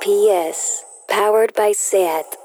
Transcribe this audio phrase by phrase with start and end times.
[0.00, 2.36] PS, powered by SAT.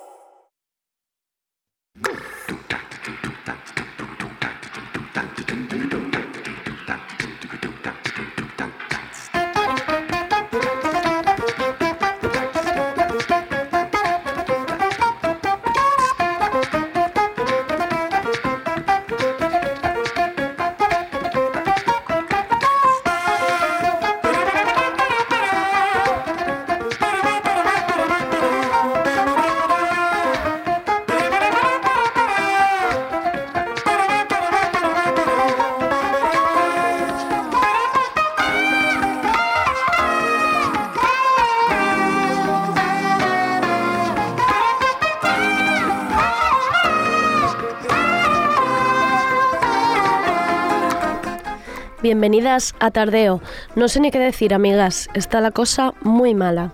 [52.09, 53.39] Bienvenidas a Tardeo.
[53.75, 55.09] No sé ni qué decir, amigas.
[55.13, 56.73] Está la cosa muy mala.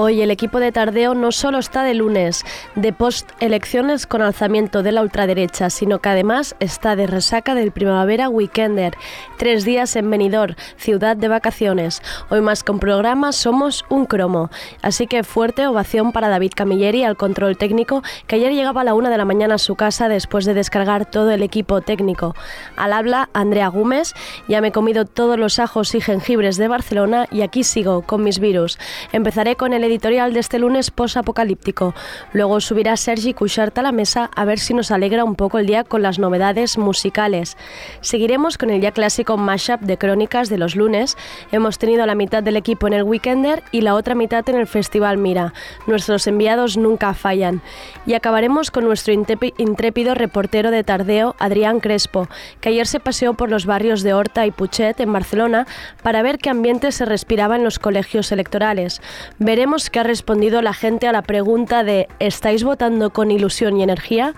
[0.00, 2.44] Hoy el equipo de Tardeo no solo está de lunes,
[2.76, 8.28] de post-elecciones con alzamiento de la ultraderecha, sino que además está de resaca del Primavera
[8.28, 8.96] Weekender.
[9.38, 12.00] Tres días en Benidorm, ciudad de vacaciones.
[12.30, 14.50] Hoy más con programa somos un cromo.
[14.82, 18.94] Así que fuerte ovación para David Camilleri al control técnico, que ayer llegaba a la
[18.94, 22.36] una de la mañana a su casa después de descargar todo el equipo técnico.
[22.76, 24.14] Al habla Andrea Gómez,
[24.46, 28.22] ya me he comido todos los ajos y jengibres de Barcelona y aquí sigo con
[28.22, 28.78] mis virus.
[29.10, 31.94] Empezaré con el editorial de este lunes post-apocalíptico.
[32.32, 35.66] Luego subirá Sergi Cushart a la mesa a ver si nos alegra un poco el
[35.66, 37.56] día con las novedades musicales.
[38.00, 41.16] Seguiremos con el ya clásico mashup de crónicas de los lunes.
[41.50, 44.66] Hemos tenido la mitad del equipo en el Weekender y la otra mitad en el
[44.66, 45.52] Festival Mira.
[45.86, 47.62] Nuestros enviados nunca fallan.
[48.06, 52.28] Y acabaremos con nuestro intrépido reportero de tardeo, Adrián Crespo,
[52.60, 55.66] que ayer se paseó por los barrios de Horta y Puchet en Barcelona
[56.02, 59.00] para ver qué ambiente se respiraba en los colegios electorales.
[59.38, 63.84] Veremos que ha respondido la gente a la pregunta de ¿estáis votando con ilusión y
[63.84, 64.34] energía?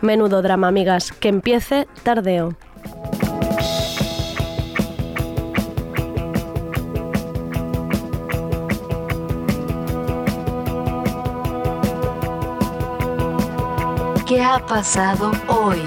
[0.00, 1.10] Menudo drama, amigas.
[1.10, 2.54] Que empiece tardeo.
[14.26, 15.82] ¿Qué ha pasado hoy?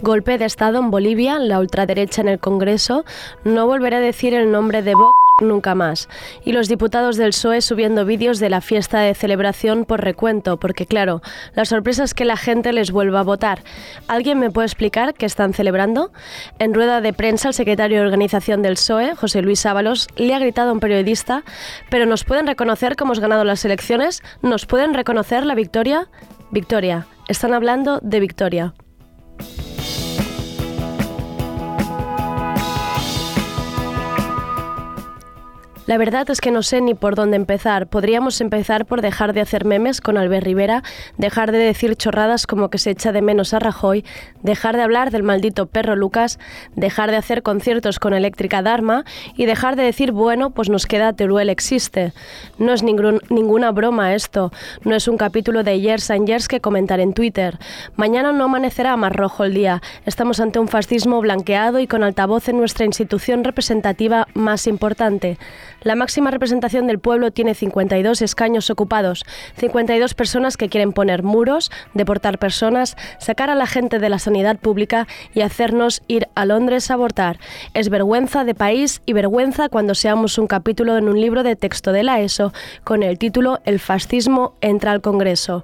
[0.00, 3.04] Golpe de Estado en Bolivia, la ultraderecha en el Congreso.
[3.42, 6.08] No volveré a decir el nombre de Vox nunca más.
[6.44, 10.86] Y los diputados del PSOE subiendo vídeos de la fiesta de celebración por recuento, porque
[10.86, 11.22] claro,
[11.54, 13.62] la sorpresa es que la gente les vuelva a votar.
[14.08, 16.12] ¿Alguien me puede explicar qué están celebrando?
[16.58, 20.38] En rueda de prensa, el secretario de organización del PSOE, José Luis Ábalos, le ha
[20.38, 21.44] gritado a un periodista,
[21.90, 24.22] pero ¿nos pueden reconocer que hemos ganado las elecciones?
[24.42, 26.08] ¿Nos pueden reconocer la victoria?
[26.50, 27.06] Victoria.
[27.28, 28.74] Están hablando de victoria.
[35.86, 37.86] La verdad es que no sé ni por dónde empezar.
[37.86, 40.82] Podríamos empezar por dejar de hacer memes con Albert Rivera,
[41.16, 44.04] dejar de decir chorradas como que se echa de menos a Rajoy,
[44.42, 46.40] dejar de hablar del maldito perro Lucas,
[46.74, 49.04] dejar de hacer conciertos con Eléctrica Dharma
[49.36, 52.12] y dejar de decir, bueno, pues nos queda Teruel existe.
[52.58, 54.50] No es ninguna broma esto,
[54.82, 57.60] no es un capítulo de Years and Years que comentar en Twitter.
[57.94, 59.80] Mañana no amanecerá más rojo el día.
[60.04, 65.38] Estamos ante un fascismo blanqueado y con altavoz en nuestra institución representativa más importante.
[65.82, 69.24] La máxima representación del pueblo tiene 52 escaños ocupados,
[69.56, 74.56] 52 personas que quieren poner muros, deportar personas, sacar a la gente de la sanidad
[74.58, 77.38] pública y hacernos ir a Londres a abortar.
[77.74, 81.92] Es vergüenza de país y vergüenza cuando seamos un capítulo en un libro de texto
[81.92, 85.62] de la ESO con el título El fascismo entra al Congreso.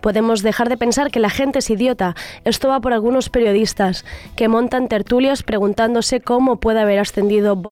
[0.00, 2.16] Podemos dejar de pensar que la gente es idiota.
[2.44, 7.62] Esto va por algunos periodistas que montan tertulias preguntándose cómo puede haber ascendido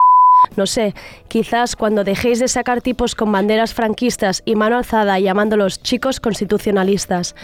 [0.56, 0.94] no sé,
[1.28, 7.34] quizás cuando dejéis de sacar tipos con banderas franquistas y mano alzada llamándolos chicos constitucionalistas.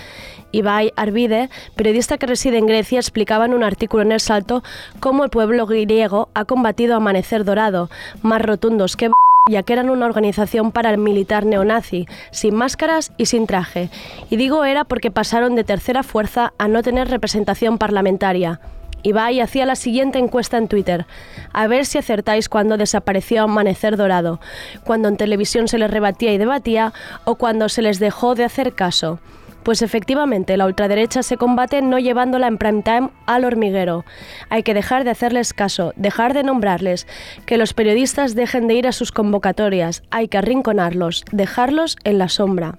[0.53, 4.63] Ibai Arvide, periodista que reside en Grecia, explicaba en un artículo en El Salto
[5.01, 7.91] cómo el pueblo griego ha combatido Amanecer Dorado,
[8.23, 9.11] más rotundos que
[9.49, 13.91] ya que eran una organización para el militar neonazi, sin máscaras y sin traje.
[14.29, 18.61] Y digo era porque pasaron de tercera fuerza a no tener representación parlamentaria.
[19.07, 21.07] Ibai hacía la siguiente encuesta en Twitter.
[21.53, 24.41] A ver si acertáis cuando desapareció Amanecer Dorado,
[24.85, 26.93] cuando en televisión se les rebatía y debatía
[27.25, 29.21] o cuando se les dejó de hacer caso.
[29.63, 34.05] Pues efectivamente, la ultraderecha se combate no llevándola en prime time al hormiguero.
[34.49, 37.07] Hay que dejar de hacerles caso, dejar de nombrarles,
[37.47, 42.29] que los periodistas dejen de ir a sus convocatorias, hay que arrinconarlos, dejarlos en la
[42.29, 42.79] sombra.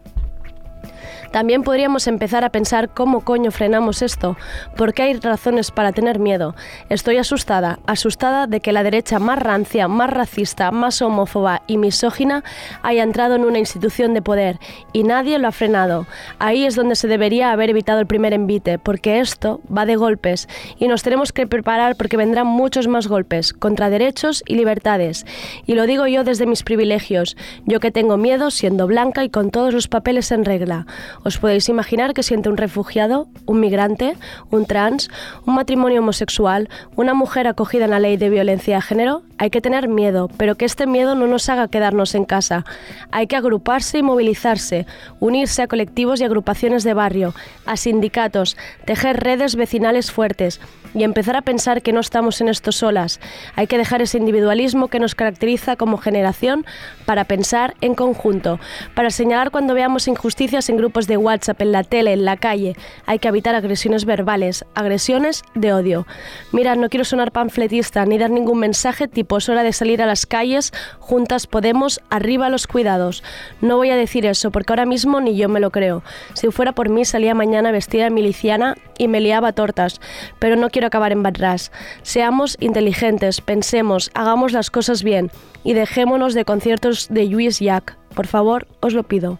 [1.31, 4.38] También podríamos empezar a pensar cómo coño frenamos esto,
[4.75, 6.56] porque hay razones para tener miedo.
[6.89, 12.44] Estoy asustada, asustada de que la derecha más rancia, más racista, más homófoba y misógina
[12.81, 14.59] haya entrado en una institución de poder
[14.94, 16.07] y nadie lo ha frenado.
[16.39, 20.47] Ahí es donde se debería haber evitado el primer envite, porque esto va de golpes
[20.77, 25.25] y nos tenemos que preparar porque vendrán muchos más golpes contra derechos y libertades.
[25.65, 27.35] Y lo digo yo desde mis privilegios,
[27.65, 30.85] yo que tengo miedo siendo blanca y con todos los papeles en regla.
[31.24, 34.16] ¿Os podéis imaginar que siente un refugiado, un migrante,
[34.52, 35.10] un trans,
[35.46, 39.24] un matrimonio homosexual, una mujer acogida en la ley de violencia de género?
[39.38, 42.66] Hay que tener miedo, pero que este miedo no nos haga quedarnos en casa.
[43.12, 44.86] Hay que agruparse y movilizarse,
[45.19, 47.34] unirse a colectivos y agrupaciones de barrio,
[47.66, 50.60] a sindicatos, tejer redes vecinales fuertes
[50.94, 53.20] y empezar a pensar que no estamos en esto solas.
[53.56, 56.66] Hay que dejar ese individualismo que nos caracteriza como generación
[57.06, 58.60] para pensar en conjunto,
[58.96, 62.75] para señalar cuando veamos injusticias en grupos de WhatsApp, en la tele, en la calle.
[63.06, 66.06] Hay que evitar agresiones verbales, agresiones de odio.
[66.51, 70.06] Mira, no quiero sonar panfletista ni dar ningún mensaje tipo es hora de salir a
[70.06, 73.24] las calles, juntas podemos, arriba los cuidados.
[73.62, 76.04] No voy a decir eso porque ahora mismo ni yo me lo creo.
[76.33, 80.00] Si fuera por mí salía mañana vestida de miliciana y me liaba tortas,
[80.39, 81.71] pero no quiero acabar en Badras.
[82.01, 85.31] Seamos inteligentes, pensemos, hagamos las cosas bien
[85.63, 87.98] y dejémonos de conciertos de Luis Jack.
[88.15, 89.39] Por favor, os lo pido.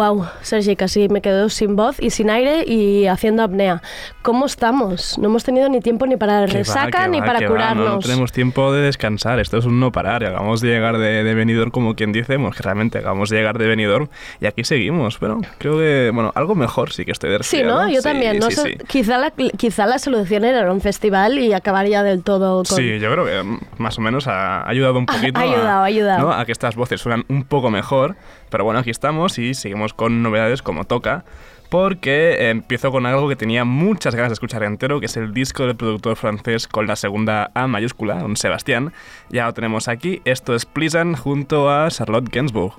[0.00, 3.82] Wow, Sergi, casi me quedo sin voz y sin aire y haciendo apnea.
[4.22, 5.18] ¿Cómo estamos?
[5.18, 7.96] No hemos tenido ni tiempo ni para resaca ni para curarnos.
[7.96, 9.38] no tenemos tiempo de descansar.
[9.40, 10.24] Esto es un no parar.
[10.24, 13.58] Acabamos de llegar de, de Benidorm, como quien dice, bueno, que realmente acabamos de llegar
[13.58, 14.08] de Benidorm
[14.40, 15.18] y aquí seguimos.
[15.18, 17.86] Pero creo que, bueno, algo mejor sí que estoy de Sí, ¿no?
[17.90, 18.38] Yo también.
[18.38, 22.64] No sé, Quizá, la, quizá la solución era un festival y acabar ya del todo
[22.64, 22.78] con...
[22.78, 25.38] Sí, yo creo que mm, más o menos ha ayudado un poquito.
[25.38, 26.32] ha ayudado, a, ayudado.
[26.32, 28.16] a que estas voces suenan un poco mejor.
[28.50, 31.24] Pero bueno, aquí estamos y seguimos con novedades como toca
[31.70, 35.66] porque empiezo con algo que tenía muchas ganas de escuchar entero, que es el disco
[35.66, 38.92] del productor francés con la segunda A mayúscula, un Sebastián.
[39.30, 42.74] Ya lo tenemos aquí, esto es Pleasant junto a Charlotte Gainsbourg.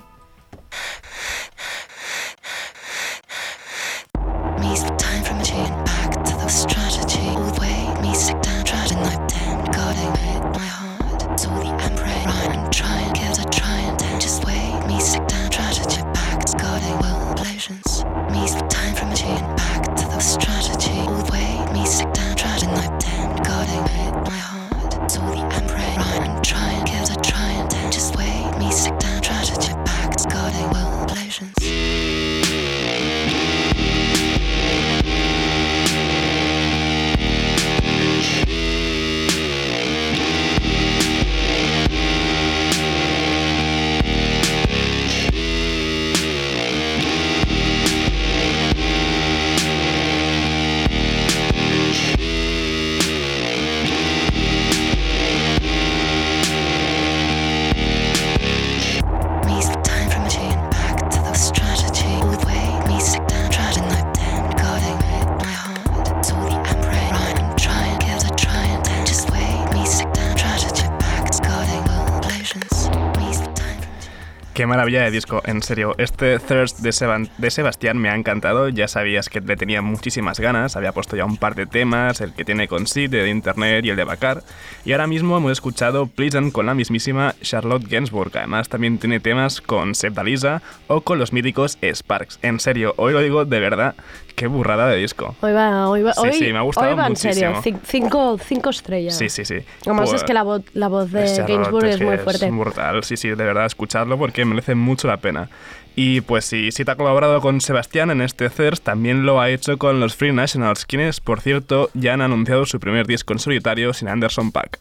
[74.71, 75.95] Maravilla de disco, en serio.
[75.97, 78.69] Este Thirst de, Sebastián me ha encantado.
[78.69, 80.77] Ya sabías que le tenía muchísimas ganas.
[80.77, 83.89] Había puesto ya un par de temas, el que tiene con Sid, de Internet y
[83.89, 84.43] el de Bacar.
[84.83, 88.31] Y ahora mismo hemos escuchado Pleasant con la mismísima Charlotte Gainsbourg.
[88.35, 92.39] Además, también tiene temas con Seb Dalisa o con los míticos Sparks.
[92.41, 93.95] En serio, hoy lo digo de verdad
[94.35, 95.35] Qué burrada de disco.
[95.41, 96.13] Hoy va, hoy va.
[96.13, 97.57] Sí, hoy, sí, me ha gustado hoy va muchísimo.
[97.57, 99.17] en serio, cinco, cinco estrellas.
[99.17, 99.57] Sí, sí, sí.
[99.85, 102.45] Además Pues, es que la voz, la voz de Charlotte Gainsbourg es, muy fuerte.
[102.45, 105.49] Es brutal, sí, sí, de verdad, escuchadlo porque merece mucho la pena.
[105.95, 109.77] Y pues sí te ha colaborado con Sebastián en este Thirst, también lo ha hecho
[109.77, 113.93] con los Free Nationals, quienes, por cierto, ya han anunciado su primer disco en solitario
[113.93, 114.79] sin Anderson Paak.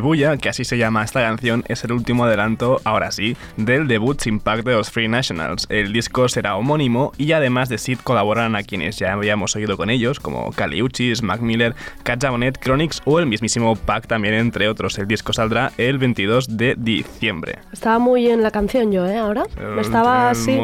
[0.00, 4.18] Shibuya, que así se llama esta canción, es el último adelanto, ahora sí, del debut
[4.18, 5.66] sin pack de los Free Nationals.
[5.68, 9.90] El disco será homónimo y además de Sid colaboran a quienes ya habíamos oído con
[9.90, 14.68] ellos, como Kali Uchis, Mac Miller, Kat Jabonet, Chronix o el mismísimo pack también, entre
[14.68, 14.98] otros.
[14.98, 17.58] El disco saldrá el 22 de diciembre.
[17.70, 19.18] Estaba muy en la canción yo, ¿eh?
[19.18, 19.42] Ahora.
[19.58, 20.58] Eh, Me estaba eh, así.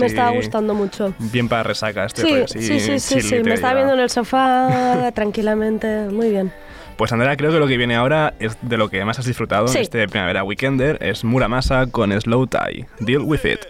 [0.00, 1.14] Me estaba gustando mucho.
[1.18, 5.10] Bien para resaca este Sí, sí, sí, sí, sí, Me estaba viendo en el sofá
[5.14, 6.08] tranquilamente.
[6.10, 6.52] Muy bien.
[6.96, 9.66] Pues Andrea, creo que lo que viene ahora es de lo que más has disfrutado
[9.68, 9.78] Sí.
[9.78, 12.86] en este Primavera Weekender, es Muramasa con Slow Tie.
[13.00, 13.60] Deal with it.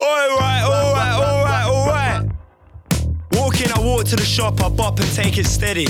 [0.00, 2.30] Alright, alright, alright, alright.
[3.32, 5.86] Walking, I walk to the shop, I bop and take it steady.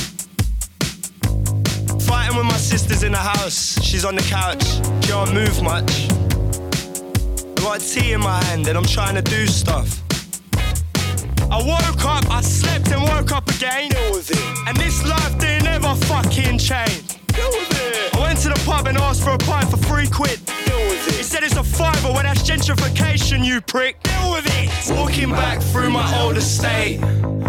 [2.01, 4.65] Fighting with my sisters in the house, she's on the couch,
[5.03, 6.09] can't move much.
[7.59, 10.01] I got tea in my hand and I'm trying to do stuff.
[11.51, 12.04] I woke
[13.33, 13.91] up, I slept and woke up again.
[13.91, 14.69] Deal with it.
[14.69, 17.19] And this life didn't ever fucking change.
[17.27, 18.15] Deal with it.
[18.15, 20.45] I went to the pub and asked for a pint for three quid.
[20.45, 21.15] Deal with it.
[21.15, 24.03] He said it's a fiver, well that's gentrification, you prick.
[24.03, 24.71] Deal with it.
[24.97, 27.03] Walking back through my old estate.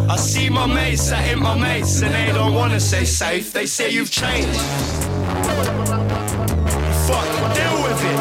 [0.10, 3.52] I see my mates, I hit my mates, and they don't wanna say safe.
[3.54, 4.60] They say you've changed.
[7.08, 8.18] Fuck, deal with it.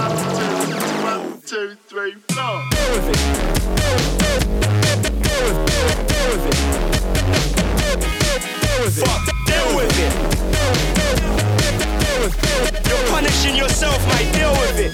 [1.47, 2.63] two, three, four.
[2.71, 3.09] Deal with
[7.01, 7.04] it.
[8.91, 10.13] Fuck, deal with it.
[12.87, 14.31] You're punishing yourself, mate.
[14.35, 14.93] Deal with it.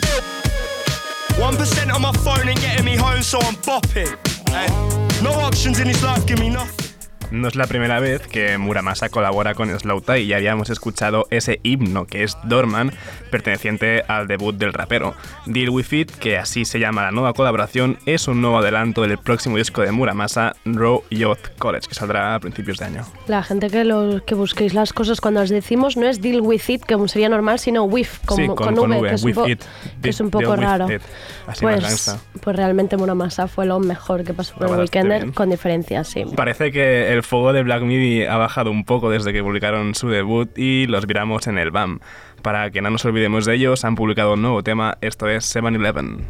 [1.40, 4.16] One percent on my phone ain't getting me home, so I'm bopping.
[4.48, 4.68] Hey,
[5.24, 6.89] no options in this life give me nothing.
[7.30, 11.60] No es la primera vez que Muramasa colabora con Slow Tie, ya habíamos escuchado ese
[11.62, 12.92] himno que es Dorman,
[13.30, 15.14] perteneciente al debut del rapero.
[15.46, 19.16] Deal With It, que así se llama la nueva colaboración, es un nuevo adelanto del
[19.18, 23.06] próximo disco de Muramasa, Raw Youth College, que saldrá a principios de año.
[23.28, 26.62] La gente que, lo, que busquéis las cosas cuando las decimos no es deal with
[26.68, 29.30] it, como sería normal, sino with, con, Sí, con- con V, V, que, es un
[29.38, 29.62] with it.
[30.02, 30.88] que es un poco raro.
[31.46, 35.48] Así Pues, pues realmente Muramasa fue lo mejor que pasó por el que Weekender, con
[35.50, 36.24] diferencia, sí.
[36.34, 40.08] Parece que el fuego de Black Midi ha bajado un poco desde que publicaron su
[40.08, 42.00] debut y los viramos en el BAM.
[42.42, 46.24] Para que no nos olvidemos de ellos, han publicado un nuevo tema, esto es 7-Eleven.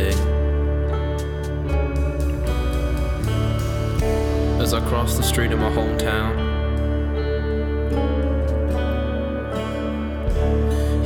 [0.00, 0.14] Day.
[4.62, 6.32] As I crossed the street in my hometown,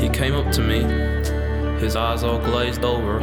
[0.01, 0.83] he came up to me,
[1.81, 3.21] his eyes all glazed over,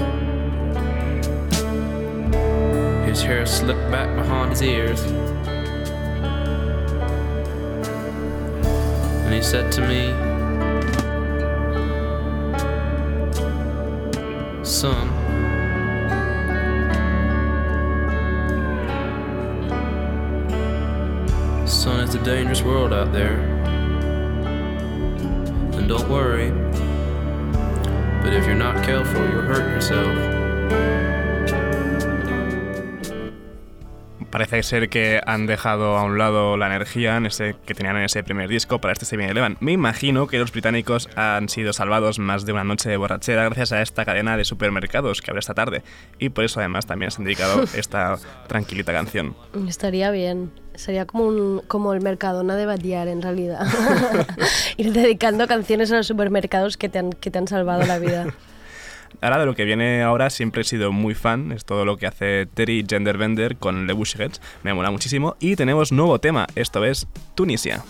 [3.06, 5.01] his hair slicked back behind his ears.
[9.24, 10.32] And he said to me,
[14.66, 15.21] Son,
[22.13, 23.39] it's a dangerous world out there.
[25.77, 26.51] And don't worry,
[28.22, 30.13] but if you're not careful, you'll hurt yourself.
[34.30, 38.03] Parece ser que han dejado a un lado la energía en ese, que tenían en
[38.03, 39.58] ese primer disco para este 7-Eleven.
[39.60, 43.74] Me imagino que los británicos han sido salvados más de una noche de borrachera gracias
[43.74, 45.84] a esta cadena de supermercados que abre esta tarde.
[46.18, 49.36] Y por eso además también se han dedicado esta tranquilita canción.
[49.68, 50.51] Estaría bien.
[50.75, 53.66] Sería como, un, como el Mercadona de Batiar, en realidad.
[54.78, 58.28] Ir dedicando canciones a los supermercados que te han, que te han salvado la vida.
[59.22, 62.08] Ahora de lo que viene ahora siempre he sido muy fan, es todo lo que
[62.08, 67.08] hace Terry Genderbender con Le Bushheads, me mola muchísimo y tenemos nuevo tema, esto es
[67.36, 67.84] Tunisia.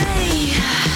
[0.00, 0.89] Say,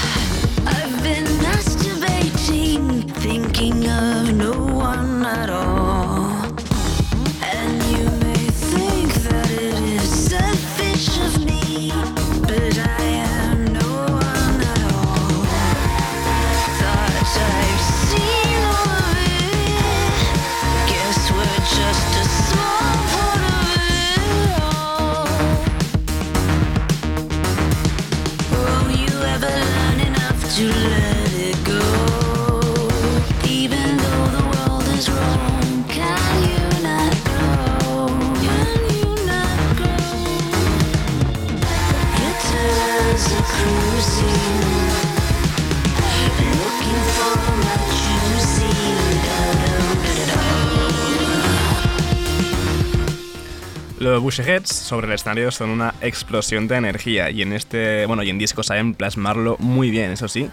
[54.14, 58.30] Los Bushheads sobre el escenario son una explosión de energía y en este, bueno, y
[58.30, 60.49] en disco saben plasmarlo muy bien, eso sí.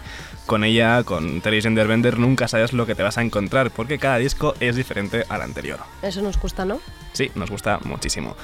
[0.46, 4.18] Con ella, con Terry Bender, nunca sabes lo que te vas a encontrar porque cada
[4.18, 5.78] disco es diferente al anterior.
[6.02, 6.80] Eso nos gusta, ¿no?
[7.12, 8.34] Sí, nos gusta muchísimo.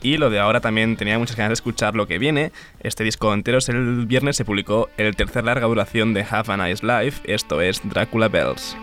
[0.00, 2.50] Y lo de ahora también tenía muchas ganas de escuchar lo que viene.
[2.80, 6.56] Este disco entero es el viernes se publicó el tercer larga duración de Have a
[6.56, 8.74] Nice Life, esto es Dracula Bells.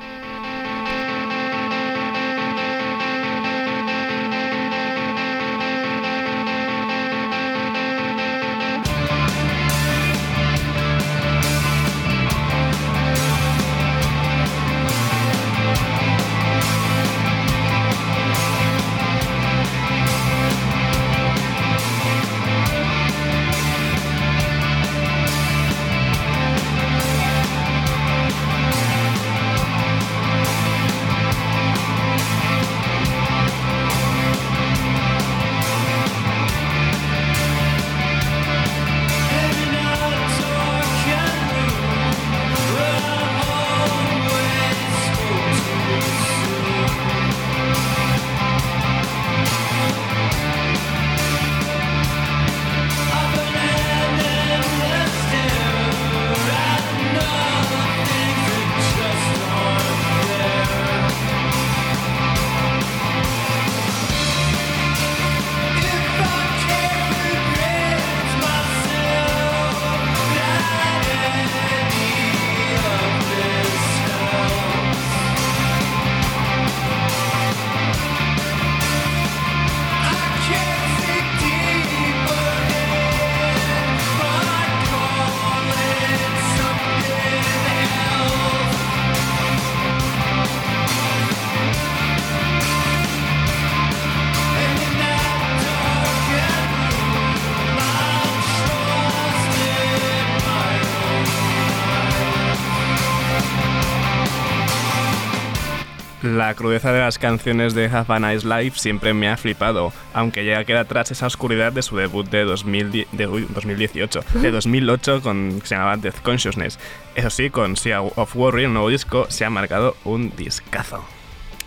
[106.50, 110.44] La crudeza de las canciones de Have a Nice Life siempre me ha flipado, aunque
[110.44, 115.22] ya queda atrás esa oscuridad de su debut de, 2010 de uy, 2018, de 2008
[115.22, 116.80] con, que se llamaba Death Consciousness.
[117.14, 121.06] Eso sí, con Sea of Worry, el nuevo disco, se ha marcado un discazo.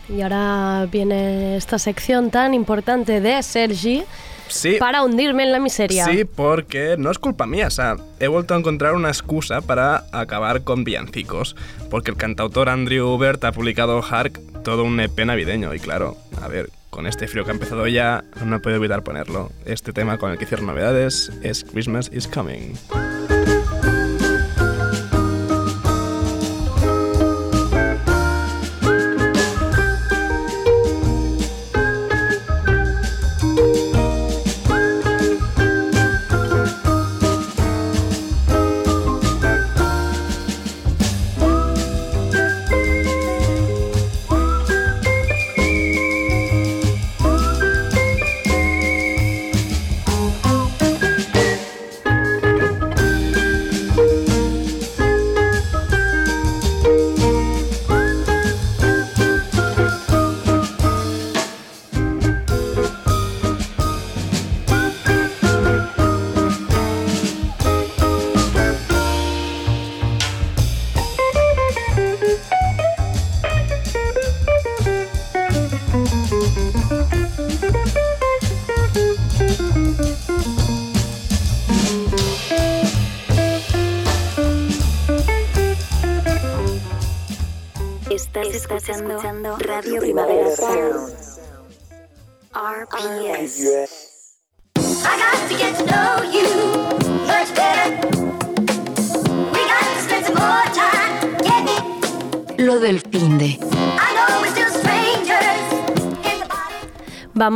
[0.08, 4.02] Y ahora viene esta sección tan importante de Sergi
[4.48, 6.04] Sí, para hundirme en la miseria.
[6.04, 10.04] Sí, porque no es culpa mía, o sea, he vuelto a encontrar una excusa para
[10.12, 11.56] acabar con villancicos,
[11.90, 16.48] porque el cantautor Andrew Hubert ha publicado Hark, todo un EP navideño, y claro, a
[16.48, 19.50] ver, con este frío que ha empezado ya, no puedo evitar ponerlo.
[19.64, 22.74] Este tema con el que hicieron novedades es Christmas is Coming.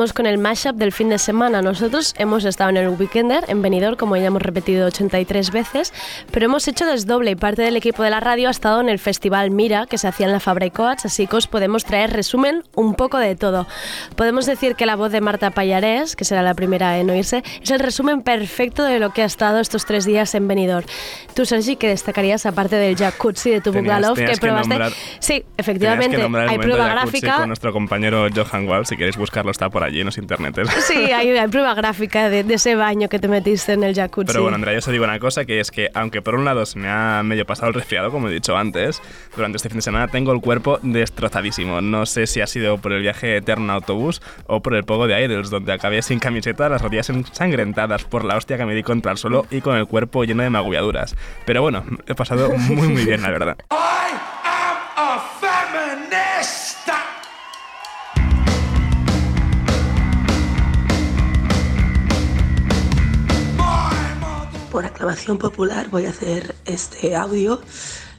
[0.07, 1.63] Vamos con el mashup del fin de semana.
[1.63, 5.93] Nosotros hemos estado en el Weekender, en Benidorm, como ya hemos repetido 83 veces,
[6.31, 9.01] pero hemos hecho desdoble y parte del equipo de la radio ha estado en el
[9.01, 12.13] Festival Mira, que se hacía en la Fabra y Coats, así que os podemos traer
[12.13, 13.67] resumen un poco de todo.
[14.15, 17.71] Podemos decir que la voz de Marta Payarés, que será la primera en oírse, es
[17.73, 20.87] el resumen perfecto de lo que ha estado estos tres días en Benidorm.
[21.35, 24.69] Tú, Sergi, que destacarías aparte del jacuzzi de tu tenías que que probaste.
[24.69, 27.39] nombrar- sí, efectivamente, que hay prueba gráfica.
[27.39, 28.87] con nuestro compañero Johan Wall.
[28.87, 30.69] Si queréis buscarlo, está por allí en los internetes.
[30.87, 34.27] Sí, hay, hay prueba gráfica de, de ese baño que te metiste en el jacuzzi.
[34.29, 36.65] Pero bueno, Andrea, yo os digo una cosa, que es que aunque por un lado
[36.67, 39.03] se me ha medio pasado el resfriado, como he dicho antes,
[39.35, 41.81] durante este fin de semana tengo el cuerpo destrozadísimo.
[41.81, 45.07] No sé si ha sido por el viaje eterno en autobús o por el pogo
[45.07, 48.83] de Idols, donde acabé sin camiseta, las rodillas ensangrentadas por la hostia que me di
[48.83, 51.17] contra el suelo y con el cuerpo lleno de magulladuras.
[51.45, 53.57] Pero bueno, he pasado muy muy bien, la verdad.
[53.71, 54.11] I
[54.45, 55.46] am a
[64.77, 67.63] Por aclamación popular voy a hacer este audio.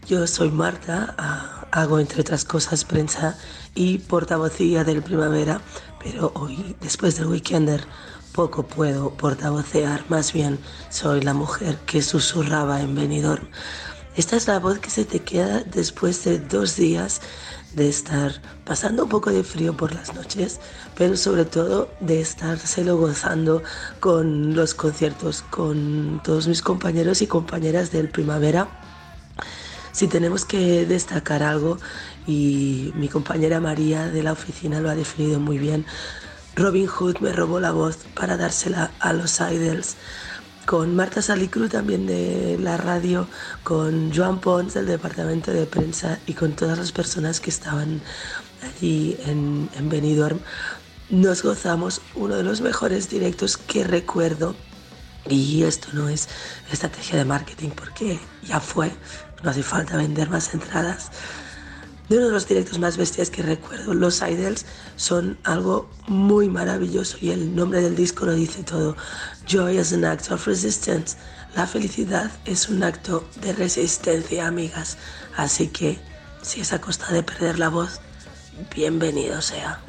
[0.08, 3.38] Yo soy Marta, ah, hago entre otras cosas prensa
[3.76, 5.62] y portavocía del Primavera,
[6.04, 7.86] pero hoy, después del Weekender,
[8.32, 10.58] poco puedo portavocear, más bien
[10.90, 13.48] soy la mujer que susurraba en Benidorm.
[14.16, 17.22] Esta es la voz que se te queda después de dos días
[17.78, 20.60] de estar pasando un poco de frío por las noches,
[20.98, 23.62] pero sobre todo de estárselo gozando
[24.00, 28.68] con los conciertos, con todos mis compañeros y compañeras del primavera.
[29.92, 31.78] Si tenemos que destacar algo,
[32.26, 35.86] y mi compañera María de la oficina lo ha definido muy bien,
[36.56, 39.96] Robin Hood me robó la voz para dársela a los Idols
[40.68, 43.26] con Marta Salicru también de la radio,
[43.64, 48.02] con Joan Pons del departamento de prensa y con todas las personas que estaban
[48.62, 50.40] allí en, en Benidorm,
[51.10, 54.56] nos gozamos uno de los mejores directos que recuerdo.
[55.30, 56.28] Y esto no es
[56.70, 58.92] estrategia de marketing porque ya fue,
[59.44, 61.12] no hace falta vender más entradas.
[62.10, 64.66] De uno de los directos más bestias que recuerdo, los Idols
[64.96, 68.96] son algo muy maravilloso y el nombre del disco lo dice todo.
[69.46, 71.18] Joy is an act of resistance.
[71.54, 74.98] La felicidad es un acto de resistencia, amigas.
[75.36, 76.00] Así que,
[76.42, 78.00] si es a costa de perder la voz,
[78.74, 79.82] bienvenido sea.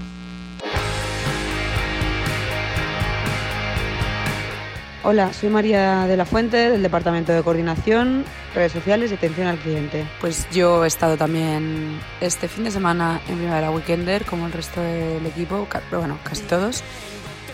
[5.04, 8.24] Hola, soy María de la Fuente del Departamento de Coordinación,
[8.58, 10.04] Redes Sociales y Atención al Cliente.
[10.20, 14.80] Pues yo he estado también este fin de semana en Primavera Weekender, como el resto
[14.80, 16.82] del equipo, bueno, casi todos.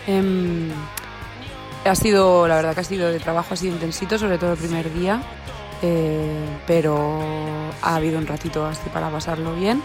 [0.06, 0.70] Em,
[1.84, 4.58] ha sido, la verdad que ha sido de trabajo, ha sido intensito, sobre todo el
[4.58, 5.20] primer día,
[5.82, 7.20] eh, pero
[7.82, 9.82] ha habido un ratito así para pasarlo bien.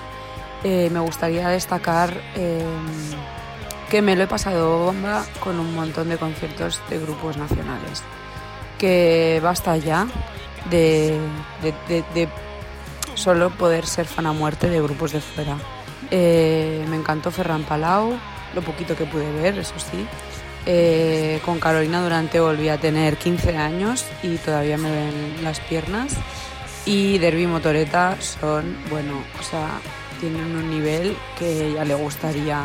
[0.64, 2.64] Eh, me gustaría destacar em,
[3.90, 8.04] que me lo he pasado bomba con un montón de conciertos de grupos nacionales.
[8.78, 10.08] Que basta ya
[10.70, 11.18] de,
[11.62, 12.30] de- de- de
[13.16, 15.58] solo poder ser fan a muerte de grupos de fuera.
[16.12, 18.18] Eh, me encantó Ferran Palau,
[18.56, 20.06] lo poquito que pude ver, eso sí.
[20.66, 26.14] Eh, con Carolina Durante volví a tener 15 años y todavía me ven las piernas.
[26.86, 29.68] Y Derby Motoreta son, bueno, o sea,
[30.20, 32.60] tienen un nivel que ya le gustaría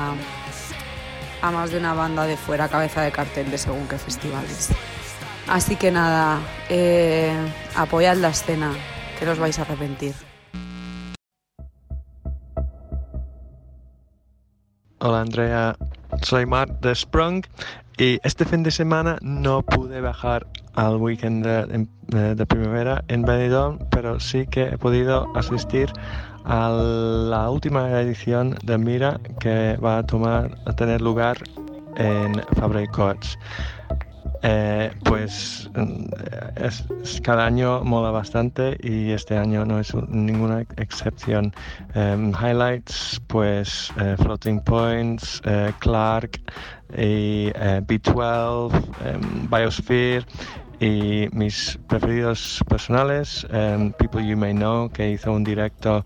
[1.42, 4.68] a más de una banda de fuera cabeza de cartel de según qué festivales.
[5.48, 7.32] Así que nada, eh,
[7.76, 8.72] apoyad la escena,
[9.18, 10.14] que os vais a arrepentir.
[15.00, 15.76] Hola Andrea,
[16.22, 17.44] soy Mark de Sprung
[17.98, 24.18] y este fin de semana no pude bajar al weekend de, primavera en Benidorm, pero
[24.18, 25.92] sí que he podido asistir
[26.44, 31.36] a la última edición de Mira que va a tomar a tener lugar
[31.96, 33.38] en Fabre Coats.
[34.46, 36.04] Eh, pues mm,
[36.56, 36.84] es-
[37.22, 41.54] cada año mola bastante y este año no es un- ninguna excepción.
[41.94, 46.40] Em, highlights, pues eh, Floating Points, eh, Clark
[46.94, 48.70] y eh, B12,
[49.06, 50.26] em, Biosphere
[50.78, 56.04] y mis preferidos personales, em, People You May Know, que hizo un directo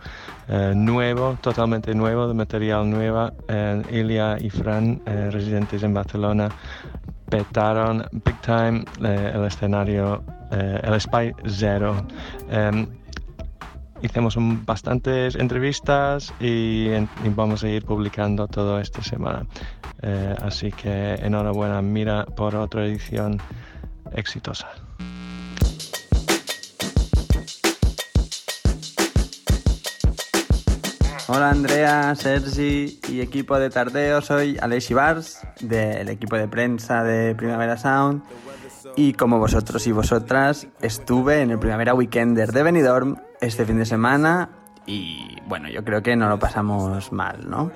[0.49, 6.49] eh, nuevo, totalmente nuevo, de material nuevo, eh, y Fran, eh, residentes en Barcelona,
[7.31, 12.07] petaron big time eh, el escenario, eh, el Spy Zero.
[12.51, 12.87] Em,
[14.03, 19.47] hicimos un- bastantes entrevistas y, y vamos a ir publicando todo esta semana.
[20.03, 23.39] Eh, así que enhorabuena, mira por otra edición
[24.13, 24.69] exitosa.
[31.31, 37.35] Hola Andrea, Sergi y equipo de Tardeo, soy Alexi Bars del equipo de prensa de
[37.35, 38.23] Primavera Sound
[38.97, 43.85] y como vosotros y vosotras estuve en el Primavera Weekender de Benidorm este fin de
[43.85, 44.49] semana
[44.87, 47.73] y bueno, yo creo que no lo pasamos mal, ¿no?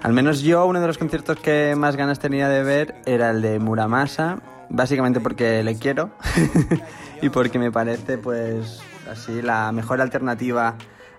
[0.00, 3.42] Al menos yo uno de los conciertos que más ganas tenía de ver era el
[3.42, 4.40] de Muramasa,
[4.70, 6.12] básicamente porque le quiero
[7.20, 10.74] y porque me parece pues así la mejor alternativa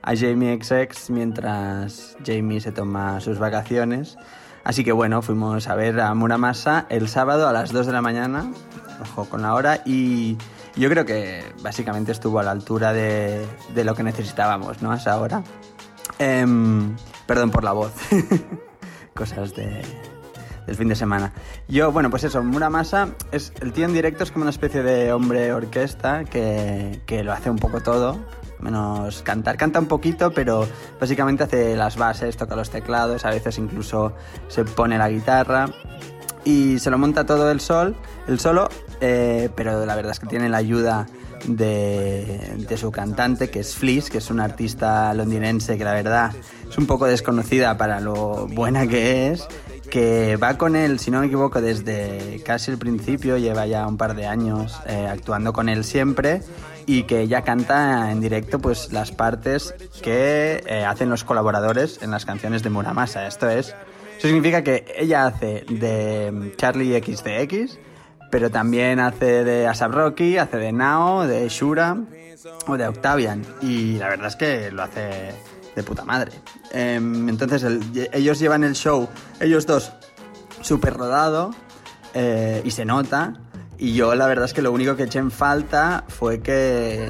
[0.10, 4.17] a Jamie XX mientras Jamie se toma sus vacaciones.
[4.63, 8.02] Así que bueno, fuimos a ver a Muramasa el sábado a las 2 de la
[8.02, 8.52] mañana,
[9.00, 10.36] ojo con la hora, y
[10.76, 13.45] yo creo que básicamente estuvo a la altura de,
[13.76, 14.91] de lo que necesitábamos, ¿no?
[14.91, 15.43] A esa hora.
[16.17, 16.95] Em,
[17.28, 17.93] perdón por la voz.
[19.13, 19.84] Cosas de,
[20.65, 21.34] del fin de semana.
[21.67, 25.13] Yo, bueno, pues eso, Muramasa, es, el tío en directo es como una especie de
[25.13, 28.17] hombre orquesta que, que lo hace un poco todo,
[28.60, 29.58] menos cantar.
[29.58, 30.67] Canta un poquito, pero
[31.00, 34.13] básicamente hace las bases, toca los teclados, a veces incluso
[34.48, 35.69] se pone la guitarra
[36.45, 37.95] y se lo monta todo el sol,
[38.28, 38.69] el solo,
[39.02, 41.08] eh, pero la verdad es que tiene la ayuda
[41.45, 46.32] de, de, su cantante, que es Fleece, que es una artista londinense que la verdad
[46.69, 49.48] es un poco desconocida para lo buena que es,
[49.89, 53.98] que va con él, si no me equivoco, desde casi el principio, lleva ya un
[53.98, 56.41] par de años eh, actuando con él siempre
[56.89, 62.10] y que ella canta en directo pues las partes que eh, hacen los colaboradores en
[62.10, 63.28] las canciones de Muramasa.
[63.28, 63.75] Esto es,
[64.17, 67.78] eso significa que ella hace de Charlie XCX,
[68.32, 71.95] pero también hace de Asap Rocky, hace de Nao, de Shura
[72.65, 75.36] o de Octavian y la verdad es que lo hace
[75.75, 76.32] de puta madre.
[76.73, 79.08] Eh, entonces el, ellos llevan el show,
[79.39, 79.91] ellos dos,
[80.62, 81.54] súper rodado
[82.15, 83.36] eh, y se nota.
[83.80, 87.10] Y yo la verdad es que lo único que eché en falta fue que,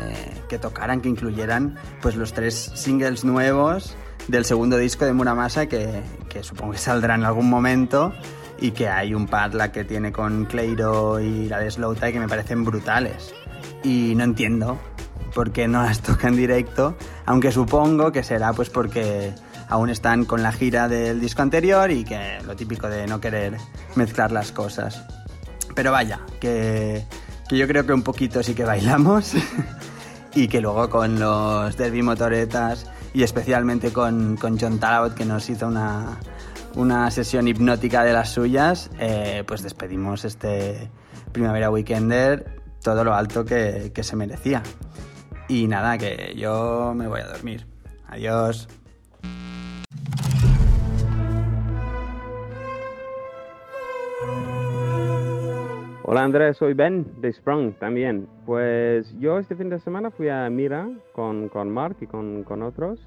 [0.62, 3.96] tocaran, que incluyeran pues los tres singles nuevos
[4.28, 8.14] del segundo disco de Muramasa que, que supongo que saldrá en algún momento
[8.62, 12.14] y que hay un par, la que tiene con Cleiro y la de Slow Tie,
[12.14, 13.34] que me parecen brutales.
[13.84, 14.78] Y no entiendo
[15.34, 19.34] por qué no las toca en directo, aunque supongo que será pues porque
[19.70, 23.58] aún están con la gira del disco anterior y que lo típico de no querer
[23.96, 25.04] mezclar las cosas.
[25.80, 27.06] Pero vaya, que,
[27.48, 29.32] que yo creo que un poquito sí que bailamos
[30.36, 35.50] y que luego con los Derby Motoretas y especialmente con, con John Talbot que nos
[35.50, 36.20] hizo una,
[36.76, 40.92] una sesión hipnótica de las suyas, eh, pues despedimos este
[41.32, 44.62] Primavera Weekender todo lo alto que, que se merecía.
[45.48, 47.66] Y nada, que yo me voy a dormir.
[48.10, 48.68] Adiós.
[56.12, 58.28] Hola Andrés, soy Ben de Sprung también.
[58.44, 62.64] Pues yo este fin de semana fui a Mira con, con Mark y con, con
[62.64, 63.00] otros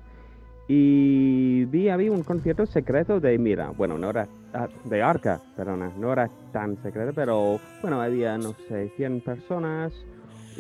[0.69, 3.71] y vi había un concierto secreto de Mira.
[3.71, 8.55] Bueno, no era ah, de Arca, perdona, no era tan secreto, pero bueno, había no
[8.69, 9.93] sé, 100 personas,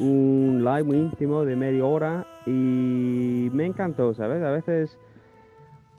[0.00, 4.42] un live muy íntimo de media hora y me encantó, ¿sabes?
[4.42, 4.98] A veces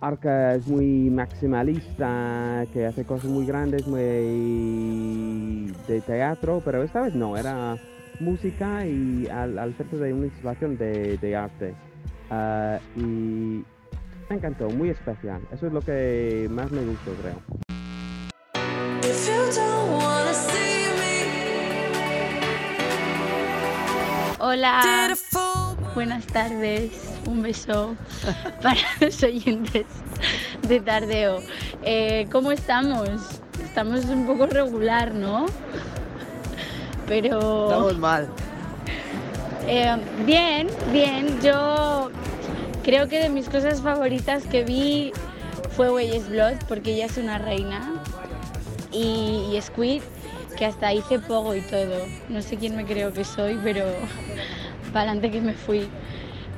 [0.03, 7.15] Arca es muy maximalista, que hace cosas muy grandes, muy de teatro, pero esta vez
[7.15, 7.77] no, era
[8.19, 11.73] música y al, al centro de una instalación de, de arte.
[12.29, 13.63] Uh, y
[14.29, 15.41] me encantó, muy especial.
[15.53, 17.41] Eso es lo que más me gustó, creo.
[24.39, 24.81] Hola,
[25.93, 26.91] buenas tardes,
[27.27, 27.95] un beso
[28.61, 29.85] para los oyentes
[30.67, 31.39] de Tardeo.
[31.83, 33.09] Eh, ¿Cómo estamos?
[33.63, 35.45] Estamos un poco regular, ¿no?
[37.07, 37.65] Pero...
[37.69, 38.27] Estamos mal.
[39.67, 41.39] Eh, bien, bien.
[41.41, 42.11] Yo
[42.83, 45.11] creo que de mis cosas favoritas que vi
[45.75, 47.91] fue Weyes Blood, porque ella es una reina.
[48.91, 50.01] Y, y Squid,
[50.57, 52.05] que hasta hice pogo y todo.
[52.29, 53.85] No sé quién me creo que soy, pero
[54.93, 55.87] para adelante que me fui.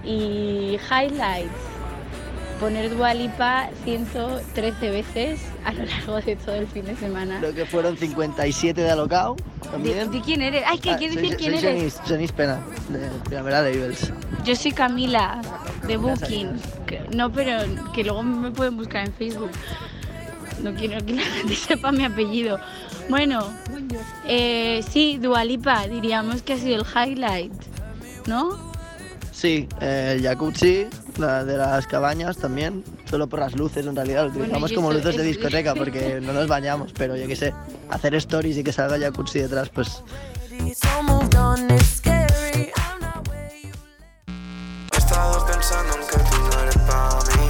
[0.04, 1.50] Y highlights,
[2.60, 7.40] poner Dualipa 113 veces a lo largo de todo el fin de semana.
[7.40, 9.36] Creo que fueron 57 de alocao.
[9.84, 10.64] ¿De, de quién eres?
[10.68, 12.00] Ay, ¿qué Ah, soy- quién soy eres?
[12.06, 14.14] Janice, Pena, de Primavera de Evils.
[14.46, 15.42] Yo soy Camila,
[15.88, 16.50] de Booking.
[17.16, 17.58] No, pero
[17.94, 19.50] que luego me pueden buscar en Facebook.
[20.62, 22.60] No quiero que la gente sepa mi apellido.
[23.10, 23.52] Bueno,
[24.28, 27.52] eh, sí, Dualipa, diríamos que ha sido el highlight,
[28.28, 28.74] ¿no?
[29.32, 34.24] Sí, eh, el jacuzzi, la de las cabañas también, solo por las luces en realidad,
[34.26, 37.36] lo utilizamos como eso luces de es- discoteca porque no nos bañamos, pero yo qué
[37.36, 37.54] sé,
[37.90, 40.02] hacer stories y que salga jacuzzi detrás, pues
[44.94, 47.48] He estado pensando en que tú no eres para mí.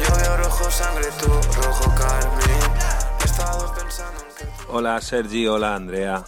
[0.00, 1.26] Yo veo rojo sangre, tú
[1.62, 2.62] rojo carmín.
[3.20, 6.24] He estado pensando en que Hola Sergi, hola Andrea.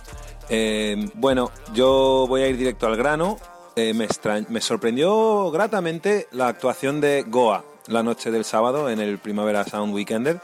[0.48, 3.38] Eh, bueno, yo voy a ir directo al grano.
[3.76, 4.06] Eh, me,
[4.48, 9.94] me sorprendió gratamente la actuación de Goa la noche del sábado en el Primavera Sound
[9.94, 10.40] Weekender,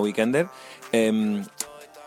[0.00, 0.48] Weekender.
[0.92, 1.42] Eh,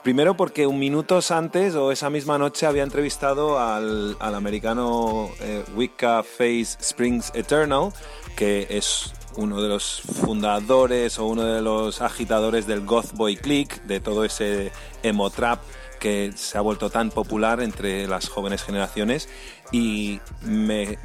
[0.06, 5.64] Primero porque un minutos antes o esa misma noche había entrevistado al, al americano eh,
[5.76, 7.92] Wicca Face Springs Eternal,
[8.36, 13.82] que es uno de los fundadores o uno de los agitadores del Goth Boy Click,
[13.86, 15.64] de todo ese emo trap
[16.06, 19.28] que se ha vuelto tan popular entre las jóvenes generaciones
[19.72, 21.00] y me,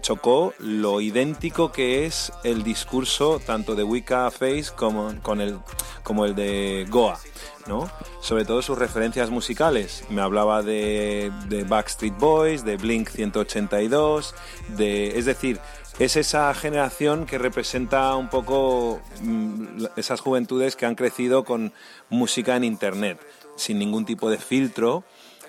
[0.00, 5.58] chocó lo idéntico que es el discurso tanto de Wicca Face como, con el,
[6.02, 7.20] como el de Goa.
[7.66, 7.90] ¿no?
[8.22, 10.04] Sobre todo sus referencias musicales.
[10.08, 14.34] Me hablaba de, de Backstreet Boys, de Blink 182,
[14.68, 15.60] de, es decir,
[15.98, 21.72] es esa generación que representa un poco mm, esas juventudes que han crecido con
[22.10, 23.18] música en internet,
[23.56, 25.04] sin ningún tipo de filtro.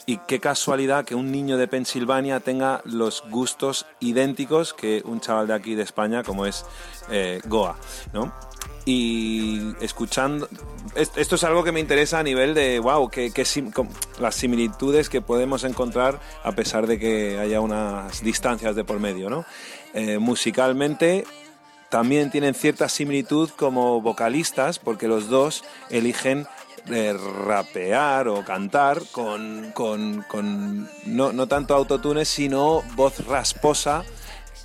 [0.10, 5.48] Y qué casualidad que un niño de Pensilvania tenga los gustos idénticos que un chaval
[5.48, 6.66] de aquí de España como es
[7.10, 7.76] eh, Goa,
[8.14, 8.34] ¿no?
[8.86, 10.48] Y escuchando,
[10.96, 13.74] es- esto es algo que me interesa a nivel de, wow, que, sim-
[14.18, 19.30] las similitudes que podemos encontrar a pesar de que haya unas distancias de por medio,
[19.30, 19.44] ¿no?
[19.94, 21.26] Eh, musicalmente
[21.90, 26.48] también tienen cierta similitud como vocalistas porque los dos eligen
[26.90, 34.04] eh, rapear o cantar con, con- con no, no tanto autotunes sino voz rasposa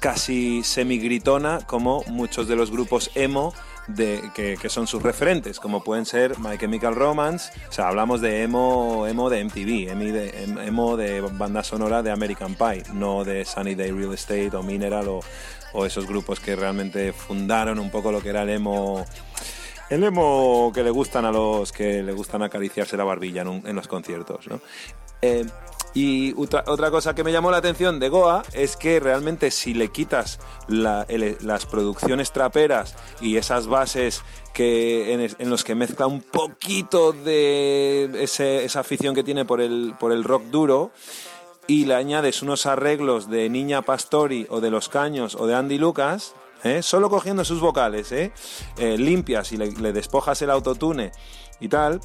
[0.01, 3.55] casi semigritona como muchos de los grupos emo
[3.89, 8.21] de, que, que son sus referentes, como pueden ser My Chemical Romance, o sea, hablamos
[8.21, 12.85] de emo, emo de MTV, emo de, em- emo de banda sonora de American Pie,
[12.95, 15.21] no de Sunny Day Real Estate o Mineral o,
[15.73, 19.05] o esos grupos que realmente fundaron un poco lo que era el emo
[19.93, 23.67] el emo que le gustan a los que le gustan acariciarse la barbilla en, un-
[23.67, 24.61] en los conciertos, ¿no?
[25.21, 25.45] Eh,
[25.95, 29.75] y otra, otra cosa que me llamó la atención de Goa es que realmente si
[29.75, 34.23] le quitas las producciones traperas y esas bases
[34.55, 39.95] que en, en los que mezcla un poquito de esa afición que tiene por el,
[40.01, 40.91] por el rock duro,
[41.69, 45.79] y le añades unos arreglos de Niña Pastori o de Los Caños o de Andy
[45.79, 46.83] Lucas, ¿eh?
[46.83, 48.33] solo cogiendo sus vocales, ¿eh?
[48.79, 51.13] Eh, limpias y le, le despojas el autotune
[51.61, 52.01] y tal,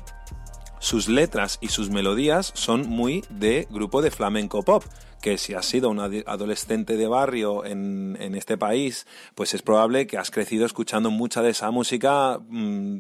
[0.80, 4.84] sus letras y sus melodías son muy de grupo de flamenco pop
[5.22, 10.08] que si has sido un adolescente de barrio en, en este país, pues es probable
[10.08, 12.98] que has crecido escuchando mucha de esa música, mm,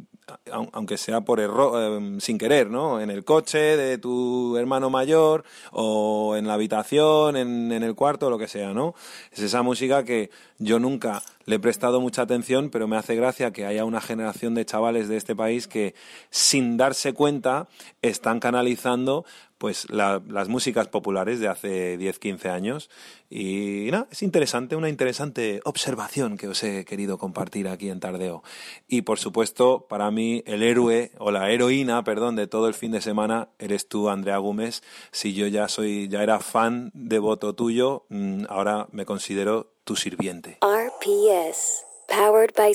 [0.52, 3.00] au- aunque sea por error, em, sin querer, ¿no?
[3.00, 8.30] En el coche de tu hermano mayor o en la habitación, en, en el cuarto,
[8.30, 8.96] lo que sea, ¿no?
[9.32, 13.52] Es esa música que yo nunca le he prestado mucha atención, pero me hace gracia
[13.54, 15.94] que haya una generación de chavales de este país que,
[16.30, 17.68] sin darse cuenta,
[18.02, 19.24] están canalizando
[19.58, 22.90] pues la- las músicas populares de hace 10, 15 años.
[23.30, 28.44] Y nada, es interesante, una interesante observación que os he querido compartir aquí en Tardeo.
[28.88, 32.92] Y por supuesto, para mí, el héroe o la heroína, perdón, de todo el fin
[32.92, 34.82] de semana eres tú, Andrea Gómez.
[35.12, 40.58] Si yo ya soy, ya era fan devoto tuyo, mm, ahora me considero tu sirviente.
[40.62, 42.74] RPS, powered by.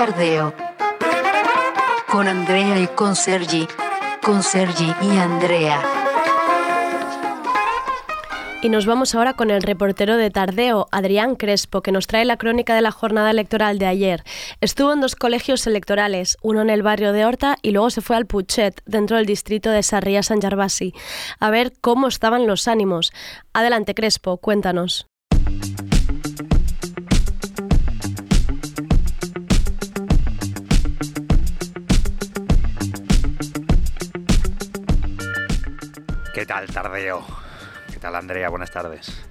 [0.00, 0.54] Tardeo.
[2.10, 3.68] Con Andrea y con Sergi.
[4.22, 5.82] Con Sergi y Andrea.
[8.62, 12.38] Y nos vamos ahora con el reportero de Tardeo, Adrián Crespo, que nos trae la
[12.38, 14.24] crónica de la jornada electoral de ayer.
[14.62, 18.16] Estuvo en dos colegios electorales, uno en el barrio de Horta y luego se fue
[18.16, 20.94] al Puchet, dentro del distrito de Sarria San Gervasi,
[21.40, 23.12] a ver cómo estaban los ánimos.
[23.52, 25.09] Adelante, Crespo, cuéntanos.
[36.50, 37.24] Tal, Tardeo?
[37.92, 38.48] ¿Qué tal, Andrea?
[38.48, 39.22] Buenas tardes.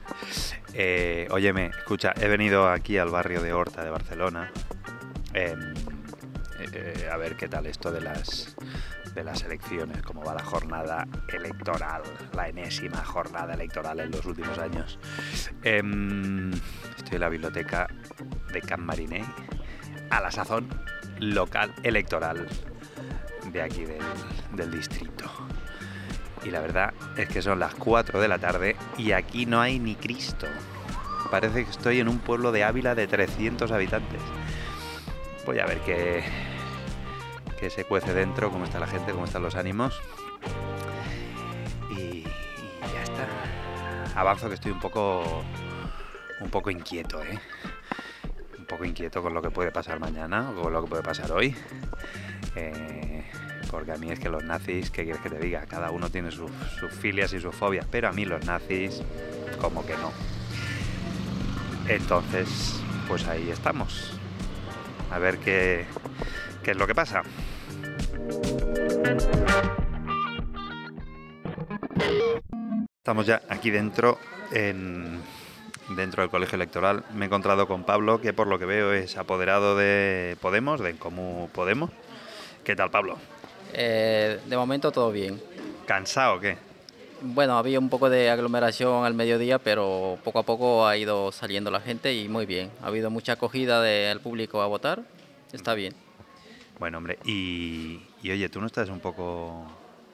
[0.74, 4.50] Eh, óyeme, escucha, he venido aquí al barrio de Horta de Barcelona
[5.34, 5.74] em,
[6.72, 8.56] eh, a ver qué tal esto de las
[9.16, 12.04] de las elecciones, cómo va la jornada electoral,
[12.38, 14.98] la enésima jornada electoral en los últimos años.
[15.64, 16.54] Em,
[16.96, 17.88] estoy en la biblioteca
[18.54, 19.26] de Can Mariné,
[20.10, 20.70] a la sazón
[21.20, 22.48] local electoral
[23.52, 24.06] de aquí del,
[24.56, 25.30] del distrito.
[26.44, 29.80] Y la verdad es que son las 4 de la tarde y aquí no hay
[29.80, 30.48] ni Cristo.
[31.30, 34.22] Parece que estoy en un pueblo de Ávila de 300 habitantes.
[35.46, 36.24] Voy a ver qué,
[37.60, 40.02] qué se cuece dentro, cómo está la gente, cómo están los ánimos.
[41.92, 44.20] Y, ya está.
[44.20, 45.44] Avanzo que estoy un poco
[46.40, 47.40] un poco inquieto, ¿eh?
[48.58, 51.32] Un poco inquieto con lo que puede pasar mañana o con lo que puede pasar
[51.32, 51.56] hoy.
[52.56, 53.24] Eh,
[53.70, 55.66] porque a mí es que los nazis, ¿qué quieres que te diga?
[55.68, 56.52] Cada uno tiene sus,
[57.00, 59.02] filias y sus fobias, pero a mí los nazis,
[59.62, 60.12] como que no.
[61.88, 64.20] Entonces, pues ahí estamos.
[65.12, 65.86] A ver qué,
[66.64, 67.24] qué es lo que pasa.
[72.98, 74.20] Estamos ya aquí dentro,
[74.52, 75.20] en,
[75.96, 77.04] dentro del colegio electoral.
[77.14, 80.96] Me he encontrado con Pablo, que por lo que veo es apoderado de Podemos, de
[80.96, 81.92] Comú Podemos.
[82.64, 83.18] ¿Qué tal, Pablo?
[83.74, 85.42] Eh, de momento todo bien.
[85.86, 86.58] ¿Cansado o qué?
[87.22, 91.70] Bueno, había un poco de aglomeración al mediodía, pero poco a poco ha ido saliendo
[91.70, 92.72] la gente y muy bien.
[92.82, 95.02] Ha habido mucha acogida del público a votar.
[95.52, 95.94] Está bien.
[96.80, 99.66] Bueno, hombre, y, y oye, ¿tú no estás un poco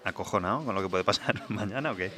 [0.03, 2.11] acojonado con lo que puede pasar mañana o qué?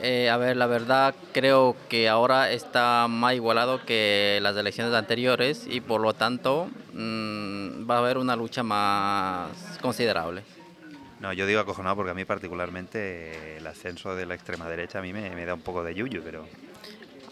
[0.00, 5.66] Eh, a ver, la verdad creo que ahora está más igualado que las elecciones anteriores
[5.68, 9.48] y por lo tanto mm, va a haber una lucha más
[9.80, 10.42] considerable.
[11.20, 15.02] No, yo digo acojonado porque a mí particularmente el ascenso de la extrema derecha a
[15.02, 16.46] mí me, me da un poco de yuyu, pero...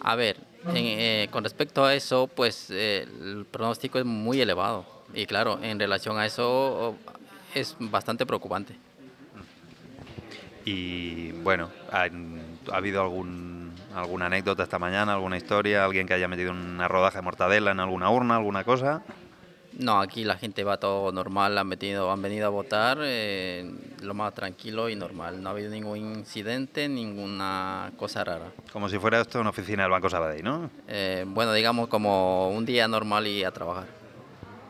[0.00, 0.36] A ver,
[0.68, 4.84] en- eh, con respecto a eso, pues eh, el pronóstico es muy elevado
[5.14, 6.96] y claro, en relación a eso oh,
[7.54, 8.76] es bastante preocupante.
[10.64, 12.08] Y bueno, ¿ha,
[12.72, 17.18] ha habido algún, alguna anécdota esta mañana, alguna historia, alguien que haya metido una rodaja
[17.18, 19.02] de mortadela en alguna urna, alguna cosa?
[19.78, 23.70] No, aquí la gente va todo normal, han, metido, han venido a votar eh,
[24.00, 25.42] lo más tranquilo y normal.
[25.42, 28.52] No ha habido ningún incidente, ninguna cosa rara.
[28.72, 30.70] Como si fuera esto una oficina del Banco Sabadell, ¿no?
[30.88, 33.86] Eh, bueno, digamos como un día normal y a trabajar.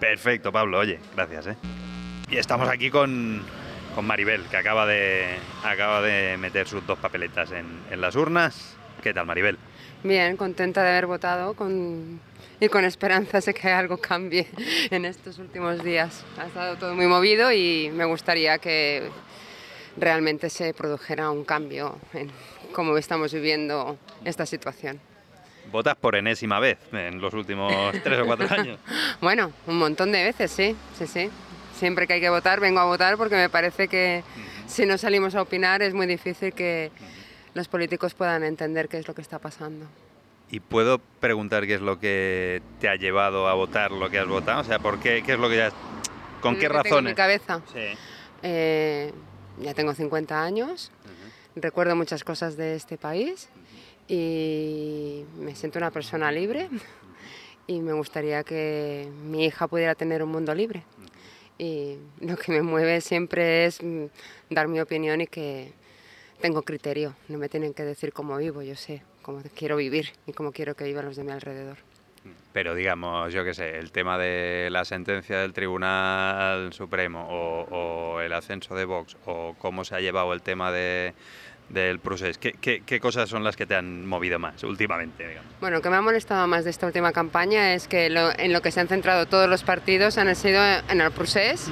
[0.01, 1.57] Perfecto, Pablo, oye, gracias, ¿eh?
[2.29, 3.45] Y estamos aquí con,
[3.95, 8.77] con Maribel, que acaba de, acaba de meter sus dos papeletas en, en las urnas.
[9.03, 9.57] ¿Qué tal, Maribel?
[10.03, 12.21] Bien, contenta de haber votado con,
[12.61, 14.47] y con esperanzas de que algo cambie
[14.91, 16.25] en estos últimos días.
[16.39, 19.11] Ha estado todo muy movido y me gustaría que
[19.97, 22.31] realmente se produjera un cambio en
[22.73, 25.01] cómo estamos viviendo esta situación.
[25.71, 27.73] ¿Votas por enésima vez en los últimos
[28.05, 28.79] tres o cuatro años?
[29.21, 31.31] Bueno, un montón de veces, sí, sí, sí.
[31.75, 34.23] Siempre que hay que votar, vengo a votar porque me parece que
[34.67, 36.91] si no salimos a opinar es muy difícil que
[37.55, 39.87] los políticos puedan entender qué es lo que está pasando.
[40.51, 44.29] ¿Y puedo preguntar qué es lo que te ha llevado a votar lo que has
[44.29, 44.61] votado?
[44.61, 45.23] O sea, ¿por qué?
[45.25, 45.73] ¿Qué es lo que ya...
[46.41, 47.13] ¿Con qué que tengo en razones?
[47.13, 47.63] mi cabeza.
[47.73, 47.99] Sí.
[48.43, 49.13] Eh,
[49.61, 50.93] ya tengo 50 años,
[51.57, 53.49] recuerdo muchas cosas de este país
[54.07, 56.69] y me siento una persona libre
[57.67, 60.85] y me gustaría que mi hija pudiera tener un mundo libre.
[61.59, 64.05] Y lo que me mueve siempre es mm,
[64.51, 65.73] dar mi opinión y que
[66.41, 70.33] tengo criterio, no me tienen que decir cómo vivo, yo sé cómo quiero vivir y
[70.33, 71.77] cómo quiero que vivan los de mi alrededor.
[72.53, 78.21] Pero digamos, yo qué sé, el tema de la sentencia del Tribunal Supremo o, o
[78.21, 81.13] el ascenso de Vox o cómo se ha llevado el tema de,
[81.69, 85.27] del procés, ¿qué, qué, qué cosas son las que te han movido más últimamente?
[85.29, 85.53] Digamos?
[85.61, 88.53] Bueno, lo que me ha molestado más de esta última campaña es que lo- en
[88.53, 91.69] lo que se han centrado todos los partidos han sido en el procés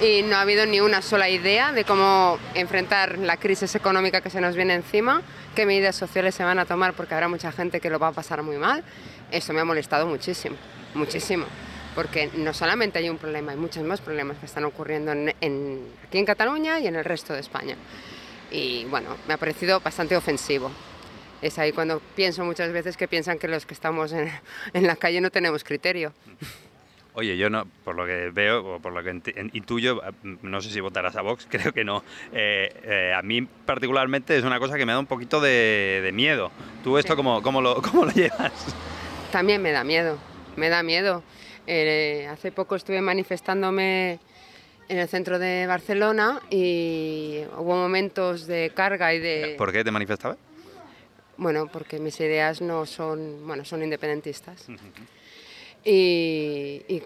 [0.00, 4.30] y no ha habido ni una sola idea de cómo enfrentar la crisis económica que
[4.30, 5.22] se nos viene encima,
[5.54, 8.12] qué medidas sociales se van a tomar porque habrá mucha gente que lo va a
[8.12, 8.84] pasar muy mal.
[9.30, 10.56] Eso me ha molestado muchísimo,
[10.94, 11.46] muchísimo.
[11.94, 15.86] Porque no solamente hay un problema, hay muchos más problemas que están ocurriendo en- en-
[16.06, 17.76] aquí en Cataluña y en el resto de España.
[18.50, 20.70] Y bueno, me ha parecido bastante ofensivo.
[21.40, 24.28] Es ahí cuando pienso muchas veces que piensan que los que estamos en,
[24.72, 26.12] en la calle no tenemos criterio.
[27.16, 29.10] Oye, yo no, por lo que veo o por lo que
[29.52, 30.10] intuyo, a-
[30.42, 32.02] no sé si votarás a Vox, creo que no.
[32.32, 36.12] Eh, eh, a mí particularmente es una cosa que me da un poquito de, de
[36.12, 36.50] miedo.
[36.82, 38.52] ¿Tú esto cómo, cómo, lo, cómo lo llevas?
[39.30, 40.18] También me da miedo,
[40.56, 41.22] me da miedo.
[41.68, 44.18] Eh, hace poco estuve manifestándome
[44.88, 49.54] en el centro de Barcelona y hubo momentos de carga y de...
[49.56, 50.36] ¿Por qué te manifestabas?
[51.36, 54.66] Bueno, porque mis ideas no son, bueno, son independentistas.
[55.84, 57.02] Y,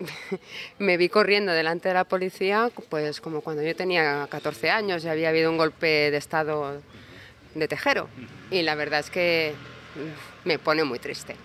[0.78, 5.08] me vi corriendo delante de la policía, pues como cuando yo tenía 14 años y
[5.08, 6.80] había habido un golpe de estado
[7.54, 8.08] de Tejero.
[8.50, 9.54] Y la verdad es que
[10.44, 11.36] me pone muy triste.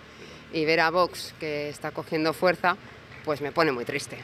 [0.52, 2.76] Y ver a Vox que está cogiendo fuerza,
[3.24, 4.16] pues me pone muy triste,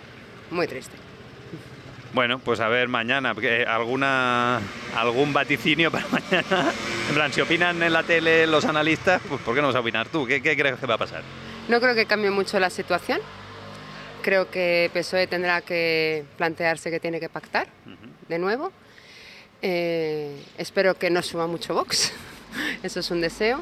[0.50, 0.96] muy triste.
[2.14, 3.34] Bueno, pues a ver mañana,
[3.66, 4.60] alguna
[4.94, 6.72] algún vaticinio para mañana.
[7.08, 9.80] En plan, si opinan en la tele los analistas, pues ¿por qué no vas a
[9.80, 10.26] opinar tú?
[10.26, 11.22] ¿Qué, qué crees que va a pasar?
[11.68, 13.20] No creo que cambie mucho la situación.
[14.22, 17.68] Creo que PSOE tendrá que plantearse que tiene que pactar
[18.28, 18.72] de nuevo.
[19.62, 22.12] Eh, espero que no suba mucho Vox,
[22.82, 23.60] eso es un deseo.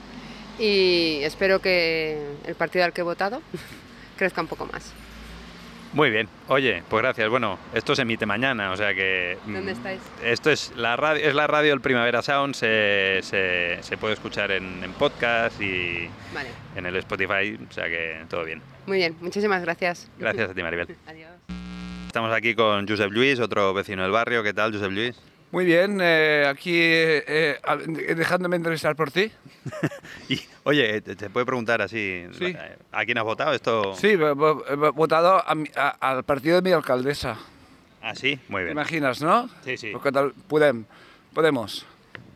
[0.58, 3.42] Y espero que el partido al que he votado
[4.16, 4.92] crezca un poco más.
[5.92, 6.28] Muy bien.
[6.46, 7.28] Oye, pues gracias.
[7.28, 9.38] Bueno, esto se emite mañana, o sea que...
[9.44, 10.00] mm, ¿Dónde estáis?
[10.22, 14.52] Esto es la radio, es la radio del Primavera Sound, se, se, se puede escuchar
[14.52, 16.50] en, en podcast y Vale.
[16.76, 18.62] en el Spotify, o sea que todo bien.
[18.86, 20.08] Muy bien, muchísimas gracias.
[20.18, 20.86] Gracias a ti, Maribel.
[21.08, 21.30] Adiós.
[22.06, 24.42] Estamos aquí con Josep Luis, otro vecino del barrio.
[24.44, 25.16] ¿Qué tal, Josep Luis?
[25.52, 29.30] Muy bien, eh, aquí eh, eh, dejándome entrevistar por ti.
[30.28, 32.46] Y, oye, te, te puedo preguntar así, Sí.
[32.46, 33.52] eh, ¿a quién has votado?
[33.52, 33.94] Esto...
[33.96, 37.36] Sí, he vo- he votado a a- al partido de mi alcaldesa.
[38.00, 38.72] Ah, sí, muy ¿Te bien.
[38.76, 39.48] imaginas, no?
[39.64, 39.90] Sí, sí.
[39.92, 40.84] Porque tal- Podem,
[41.34, 41.84] Podemos.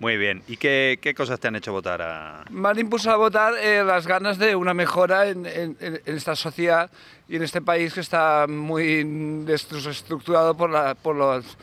[0.01, 0.43] Muy bien.
[0.49, 2.45] ¿Y qué, qué cosas te han hecho votar a...?
[2.51, 6.17] Me han impulsado a votar eh, las ganas de una mejora en, en- en- en
[6.17, 6.91] esta sociedad
[7.29, 9.05] y en este país que está muy
[9.45, 11.57] desestructurado por, la, por, los,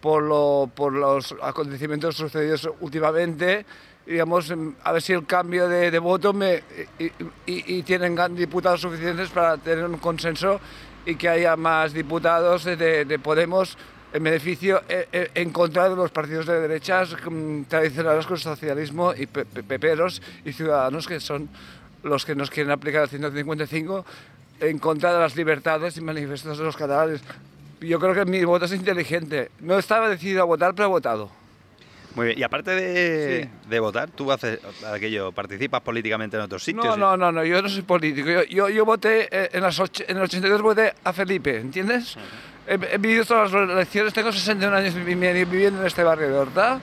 [0.00, 3.64] por, lo- por los acontecimientos sucedidos últimamente.
[4.06, 6.62] Digamos, em, a ver si el cambio de, voto me,
[7.46, 10.60] y, tienen diputados suficientes para tener un consenso
[11.04, 13.76] y que haya más diputados de, de- de Podemos
[14.10, 19.12] en beneficio, eh, eh, en contra de los partidos de derechas mm, tradicionales con socialismo
[19.14, 21.50] y pe- pe- peperos y ciudadanos que son
[22.02, 24.06] los que nos quieren aplicar el 155
[24.60, 27.20] en contra de las libertades y manifestos de los catalanes.
[27.80, 29.50] Yo creo que mi voto es inteligente.
[29.60, 31.30] No estaba decidido a votar, pero he votado.
[32.14, 32.38] Muy bien.
[32.38, 34.58] Y aparte de, de votar, ¿tú haces
[34.92, 36.84] aquello, participas políticamente en otros sitios?
[36.84, 38.28] No, no, no, no, yo no soy político.
[38.28, 42.16] Yo, yo, yo voté eh, en, las och- en el 82 voté a Felipe, ¿entiendes?
[42.66, 46.28] He, he vivido todas las elecciones, tengo 61 años vi- vi- viviendo en este barrio
[46.28, 46.80] de Horta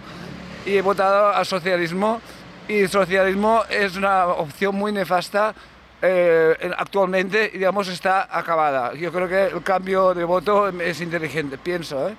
[0.66, 2.22] y he votado al socialismo
[2.68, 5.54] y el socialismo es una opción muy nefasta.
[6.08, 8.94] Eh, en- actualmente, digamos, está acabada.
[8.94, 12.16] Yo creo que el cambio de voto es inteligente, pienso, ¿eh?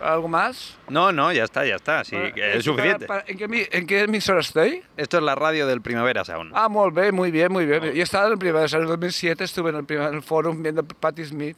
[0.00, 0.76] ¿Algo más?
[0.88, 2.04] No, no, ya está, ya está.
[2.04, 3.06] Sí, es suficiente.
[3.06, 4.82] para- para- ¿en, qué, ¿En qué emisora estoy?
[4.96, 6.52] Esto es la radio del Primavera Sound.
[6.54, 7.82] Ah, molt bé, muy bien, muy bien.
[7.84, 10.22] Yo he estado en el primer, en el 2007 estuve en el primer en el
[10.22, 11.56] fórum viendo Patti Smith.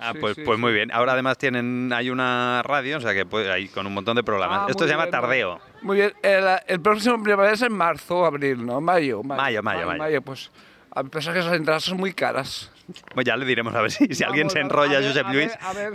[0.00, 0.60] Ah, Sí, pues, sí, pues sí.
[0.60, 0.90] muy bien.
[0.92, 4.24] Ahora además tienen, hay una radio, o sea que puede, hay con un montón de
[4.24, 4.62] programas.
[4.62, 5.60] Ah, Esto muy se llama bien, muy Tardeo.
[5.82, 8.80] Muy bien, el, el próximo primavera es en marzo o abril, ¿no?
[8.80, 9.22] Mayo.
[9.22, 10.20] Mayo, mayo, mayo.
[10.22, 10.50] pues
[10.94, 12.70] a pesar que esas entradas son muy caras.
[13.14, 15.08] Pues ya le diremos a ver si, si alguien Vamos, se a- enrolla, a ver,
[15.08, 15.46] Josep a Luis.
[15.48, 15.92] ver, A ver,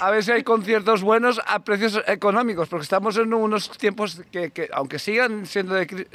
[0.00, 4.50] a ver si hay conciertos buenos a precios económicos, porque estamos en unos tiempos que,
[4.50, 6.08] que, aunque sigan siendo de crisis,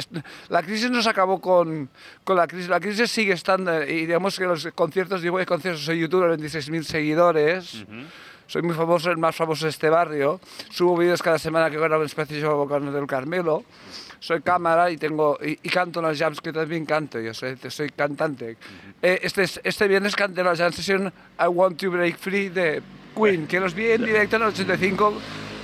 [0.49, 1.89] la crisis no se acabó con,
[2.25, 5.45] con la crisis, la crisis sigue estando, y digamos que los conciertos, yo voy a
[5.45, 7.85] conciertos, soy youtuber, 26.000 seguidores,
[8.47, 12.01] soy muy famoso, el más famoso de este barrio, subo vídeos cada semana que grabo
[12.03, 13.63] en especie yo Bocano del Carmelo,
[14.19, 17.89] soy cámara y tengo y, y canto las jams que también canto, yo soy, soy
[17.89, 18.57] cantante.
[19.01, 22.81] Eh, este, este viernes canté la jam session I Want to Break Free de
[23.15, 25.13] Queen, que los vi en directo en el 85,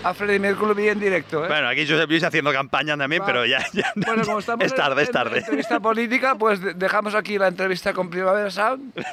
[0.05, 1.45] a Freddie Mercury vi en directo.
[1.45, 1.47] ¿eh?
[1.47, 3.25] Bueno, aquí Josep Luis haciendo campaña también, Va.
[3.25, 5.37] pero ya, ya Bueno, como estamos es tarde, en, es tarde.
[5.37, 8.93] en entrevista política, pues de- dejamos aquí la entrevista con Primavera Sound.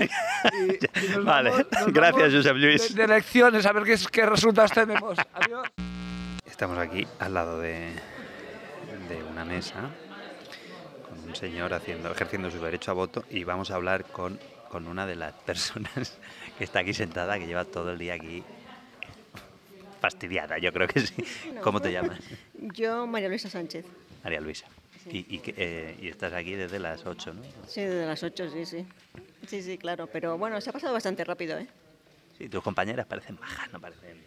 [0.52, 2.94] Y, y nos Vale, vamos- nos gracias, Josep Luis.
[2.94, 5.16] De, de elecciones, a ver qué, qué resultados tenemos.
[5.34, 5.68] Adiós.
[6.46, 7.92] Estamos aquí al lado de,
[9.10, 9.90] de una mesa
[11.08, 14.38] con un señor haciendo, ejerciendo su derecho a voto y vamos a hablar con,
[14.68, 16.16] con una de las personas
[16.58, 18.44] que está aquí sentada, que lleva todo el día aquí
[20.00, 21.24] fastidiada, yo creo que sí.
[21.62, 22.20] ¿Cómo te llamas?
[22.54, 23.84] Yo, María Luisa Sánchez.
[24.22, 24.66] María Luisa.
[25.06, 27.42] Y, eh, y estás aquí desde las 8, ¿no?
[27.66, 28.86] Sí, desde las 8, sí, sí.
[29.46, 30.06] Sí, sí, claro.
[30.06, 31.66] Pero bueno, se ha pasado bastante rápido, ¿eh?
[32.38, 34.22] Sí, tus compañeras parecen bajas, no parecen...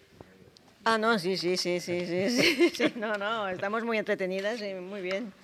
[0.85, 2.93] Ah, no, sí, sí, sí, sí, sí, sí, sí.
[2.95, 5.33] No, no, estamos muy entretenidas y muy bien.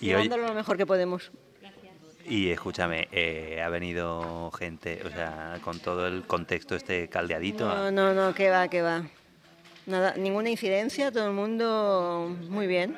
[0.00, 1.30] Y hoy, lo mejor que podemos.
[2.26, 7.66] Y escúchame, eh, ha venido gente, o sea, con todo el contexto este caldeadito.
[7.66, 9.04] No, no, no, que va, que va.
[9.86, 12.96] Nada, ninguna incidencia, todo el mundo muy bien.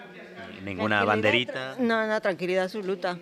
[0.64, 1.76] Ninguna banderita.
[1.78, 3.18] No, no, tranquilidad absoluta.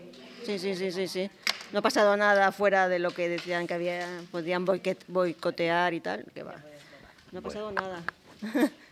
[0.46, 1.30] Sí, sí, sí, sí, sí.
[1.72, 4.64] No ha pasado nada fuera de lo que decían que había, podían
[5.08, 6.54] boicotear y tal, que va.
[7.32, 8.02] No ha pasado nada.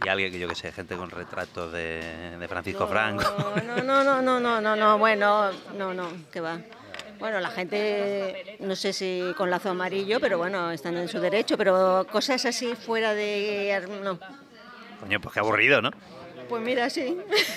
[0.05, 3.23] Y alguien que yo que sé, gente con retratos de, de Francisco Franco.
[3.67, 6.59] No, no, no, no, no, no, no, bueno, no, no, que va.
[7.19, 11.57] Bueno, la gente, no sé si con lazo amarillo, pero bueno, están en su derecho,
[11.57, 13.81] pero cosas así fuera de...
[14.03, 14.19] No.
[14.99, 15.91] Coño, pues qué aburrido, ¿no?
[16.49, 17.17] Pues mira, sí.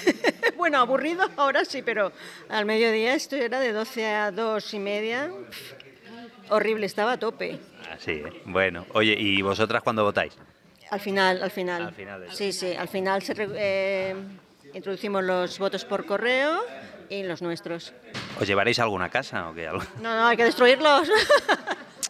[0.57, 2.11] bueno, aburrido ahora sí, pero
[2.47, 5.31] al mediodía esto era de 12 a 2 y media.
[6.49, 7.59] Horrible, estaba a tope.
[7.91, 8.41] Así, ¿eh?
[8.45, 10.37] Bueno, oye, ¿y vosotras cuándo votáis?
[10.91, 11.81] Al final, al final.
[11.87, 14.15] Al final de- Sí, sí, al final se re- eh,
[14.73, 16.61] introducimos los votos por correo
[17.09, 17.93] y los nuestros.
[18.39, 19.67] ¿Os llevaréis a alguna casa o qué?
[19.67, 19.83] Algo?
[20.01, 21.07] No, no, hay que destruirlos.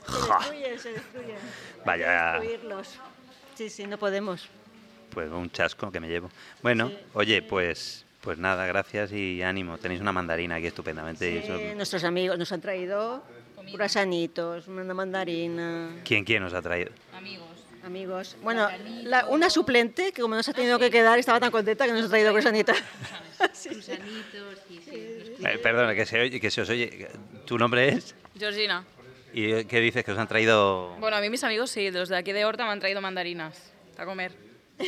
[0.05, 0.11] Se
[0.51, 1.35] destruyen, se destruyen.
[1.85, 2.87] Vaya, Destruirlos.
[3.55, 4.47] Sí, sí, no podemos.
[5.11, 6.29] pues un chasco que me llevo.
[6.61, 9.77] Bueno, oye, pues, pues nada, gracias y ánimo.
[9.77, 11.39] Tenéis una mandarina aquí estupendamente.
[11.39, 13.23] eso- Eh, nuestros amigos nos han traído
[13.71, 15.89] curasanitos, una mandarina.
[16.03, 16.91] ¿Quién, quién os ha traído?
[17.15, 17.47] Amigos.
[18.41, 18.67] Bueno,
[19.03, 22.05] la- una suplente que como nos ha tenido que quedar estaba tan contenta que nos
[22.05, 22.75] ha traído curasanitos.
[25.47, 27.07] Eh, perdona, que se, oye, que se os oye.
[27.45, 28.15] ¿Tu nombre es?
[28.37, 28.83] Georgina.
[29.33, 30.03] ¿Y qué dices?
[30.03, 30.95] ¿Que os han traído...?
[30.99, 33.71] Bueno, a mí mis amigos sí, los de aquí de Horta me han traído mandarinas
[33.97, 34.31] a comer.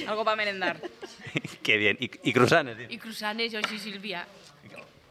[0.07, 0.79] Algo para merendar.
[1.63, 1.97] Qué bien.
[1.99, 2.77] ¿Y, y cruzanes?
[2.89, 4.25] Y cruzanes, yo soy Silvia.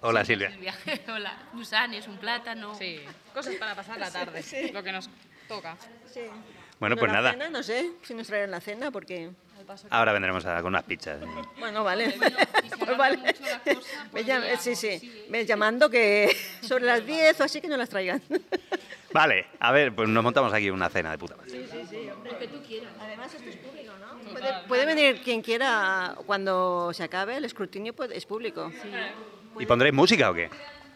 [0.01, 0.53] Hola, Silvia.
[1.09, 2.75] Hola, cruzanes, un plátano.
[2.75, 3.01] Sí,
[3.35, 5.09] cosas para pasar la tarde, lo que nos
[5.49, 5.77] toca.
[6.13, 6.23] Sí.
[6.79, 7.31] Bueno, pues la nada.
[7.33, 9.31] cena, no sé si nos traerán la cena porque...
[9.91, 11.19] Ahora vendremos a- con unas pizzas.
[11.59, 12.15] Bueno, vale.
[12.87, 13.19] Pues vale.
[14.13, 15.27] Me llam- sí, sí.
[15.29, 18.23] Me llamando que sobre las 10 o así que no las traigan.
[19.13, 21.51] Vale, a ver, pues nos montamos aquí una cena de puta madre.
[21.51, 22.33] Sí, sí, sí, hombre.
[22.33, 22.93] Lo que tú quieras.
[23.01, 24.31] Además, esto es público, ¿no?
[24.31, 28.71] Puede, puede venir quien quiera cuando se acabe, el escrutinio puede- es público.
[29.59, 30.49] ¿Y pondréis música o qué?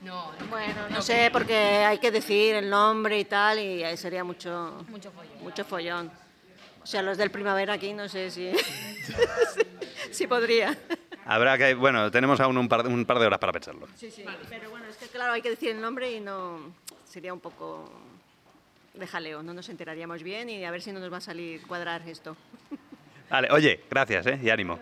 [0.03, 4.25] No, Bueno, no sé, porque hay que decir el nombre y tal, y ahí sería
[4.25, 5.43] mucho, Mucho follón.
[5.43, 6.11] mucho follón.
[6.83, 8.51] O sea, los del primavera aquí no sé si,
[10.11, 10.77] si podría.
[11.27, 11.75] Habrá que...
[11.75, 13.87] Bueno, tenemos aún un par, un par de horas para pensarlo.
[13.97, 14.25] Sí, sí.
[14.49, 16.73] Pero bueno, es que claro, hay que decir el nombre y no
[17.07, 17.93] sería un poco
[18.95, 21.65] de jaleo, no nos enteraríamos bien y a ver si no nos va a salir
[21.67, 22.37] cuadrar esto.
[23.29, 24.41] Vale, oye, gracias, ¿eh?
[24.43, 24.79] Y ánimo.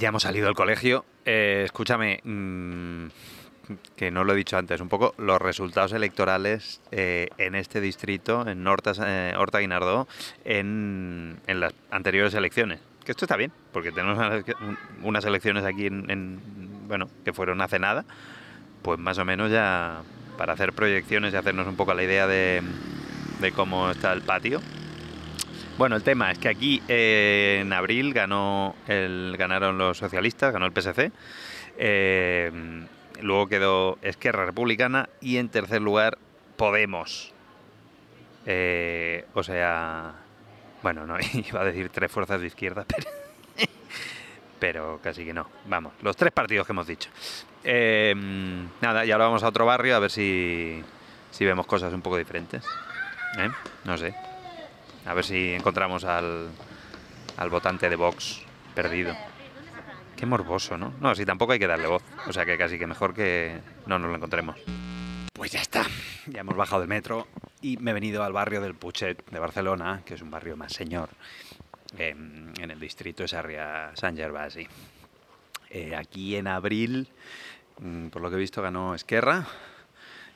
[0.00, 1.04] Ya hemos salido del colegio.
[1.26, 3.06] Eh, escúchame, mm,
[3.96, 8.48] que no lo he dicho antes, un poco los resultados electorales eh, en este distrito,
[8.48, 10.08] en Horta, eh, Guinardó,
[10.46, 12.80] en, en las anteriores elecciones.
[13.04, 14.16] Que esto está bien, porque tenemos
[15.02, 16.40] unas, elecciones aquí en-
[16.88, 18.06] bueno, que fueron hace nada,
[18.80, 20.00] pues más o menos ya
[20.38, 22.62] para hacer proyecciones y hacernos un poco la idea de,
[23.40, 24.62] de cómo está el patio.
[25.80, 30.66] Bueno, el tema es que aquí eh, en abril ganó el, ganaron los socialistas, ganó
[30.66, 31.10] el PSC.
[31.78, 32.52] eh,
[33.22, 36.18] luego quedó Esquerra Republicana y en tercer lugar
[36.58, 37.32] Podemos.
[38.44, 40.16] Eh, o sea,
[40.82, 42.84] bueno, no iba a decir tres fuerzas de izquierda,
[43.56, 43.70] pero,
[44.58, 45.48] pero casi que no.
[45.64, 47.08] Vamos, los tres partidos que hemos dicho.
[48.82, 50.84] Nada, y ahora vamos a otro barrio a ver si,
[51.30, 52.66] si vemos cosas un poco diferentes.
[53.86, 54.14] No sé.
[55.06, 56.48] A ver si encontramos al,
[57.36, 58.42] al votante de Vox
[58.74, 59.14] perdido.
[60.16, 60.92] Qué morboso, ¿no?
[61.00, 62.02] No, si tampoco hay que darle voz.
[62.26, 64.58] O sea que casi que mejor que no nos lo encontremos.
[65.32, 65.86] Pues ya está.
[66.26, 67.26] Ya hemos bajado del metro
[67.62, 70.74] y me he venido al barrio del Puchet de Barcelona, que es un barrio más
[70.74, 71.08] señor,
[71.96, 74.68] eh, en el distrito de Sarria San Gervasi.
[75.70, 77.08] Eh, aquí en abril,
[77.78, 79.46] mm, por lo que he visto, ganó Esquerra,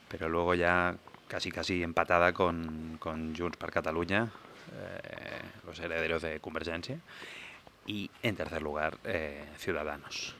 [0.07, 0.95] pero luego ya
[1.27, 4.31] casi casi empatada con, con Junts per Catalunya,
[4.73, 6.99] eh, los herederos de Convergencia,
[7.85, 10.35] y en tercer lugar, eh, Ciudadanos.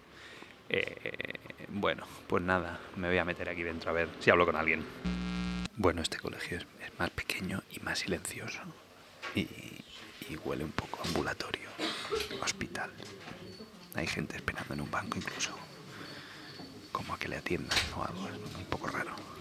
[0.69, 1.33] Eh,
[1.69, 4.83] bueno, pues nada, me voy a meter aquí dentro a ver si hablo con alguien.
[5.75, 6.65] Bueno, este colegio es,
[6.97, 8.61] más pequeño y más silencioso.
[9.35, 11.69] Y, y huele un poco a ambulatorio,
[12.41, 12.89] hospital.
[13.95, 15.55] Hay gente esperando en un banco incluso.
[16.91, 18.27] Como a que le atiendan o algo.
[18.27, 19.34] Es un poco raro.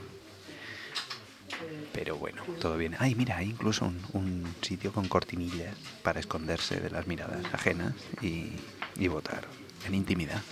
[1.92, 2.96] Pero bueno, todo bien.
[2.98, 8.52] Ay, mira, hay incluso un, sitio con cortinillas para esconderse de las miradas ajenas y,
[8.96, 9.44] y votar
[9.86, 10.42] en intimidad.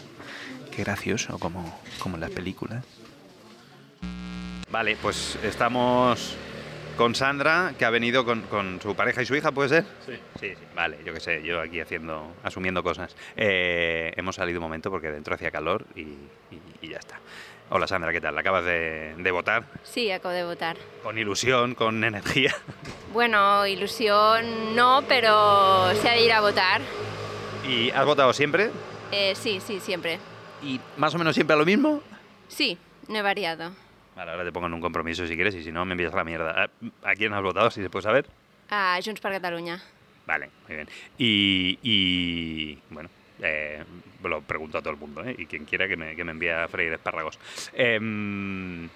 [0.71, 2.85] Qué gracioso, como, como en las películas.
[4.71, 6.37] Vale, pues estamos
[6.97, 9.85] con Sandra, que ha venido con, con su pareja y su hija, ¿puede ser?
[10.07, 10.13] Sí.
[10.39, 13.17] Sí, sí, vale, yo qué sé, yo aquí haciendo, asumiendo cosas.
[13.37, 16.19] Eh, hemos salido un momento porque dentro hacía calor y, y-
[16.83, 17.19] y ya está.
[17.71, 18.37] Hola Sandra, ¿qué tal?
[18.37, 19.65] ¿Acabas de, de votar?
[19.83, 20.77] Sí, acabo de votar.
[21.03, 22.55] Con ilusión, con energía.
[23.13, 26.81] Bueno, ilusión no, pero se ha de ir a votar.
[27.69, 28.71] ¿Y has votado siempre?
[29.11, 30.19] Eh, sí, sí, siempre.
[30.63, 32.03] ¿Y más o menos siempre a lo mismo?
[32.49, 32.79] Sí,
[33.09, 33.73] no he variado.
[34.17, 36.17] Vale, ahora te pongo en un compromiso si quieres y si no me envías a
[36.17, 36.65] la mierda.
[36.65, 38.27] ¿A a quién has votado, si se puede saber?
[38.71, 39.83] A Junts per Catalunya.
[40.27, 40.89] Vale, muy bien.
[41.19, 43.09] Y, y, bueno,
[43.41, 43.83] eh,
[44.23, 45.35] lo pregunto a todo el mundo, ¿eh?
[45.37, 47.39] Y quien quiera que me, que me envíe a freír espárragos.
[47.75, 48.89] El,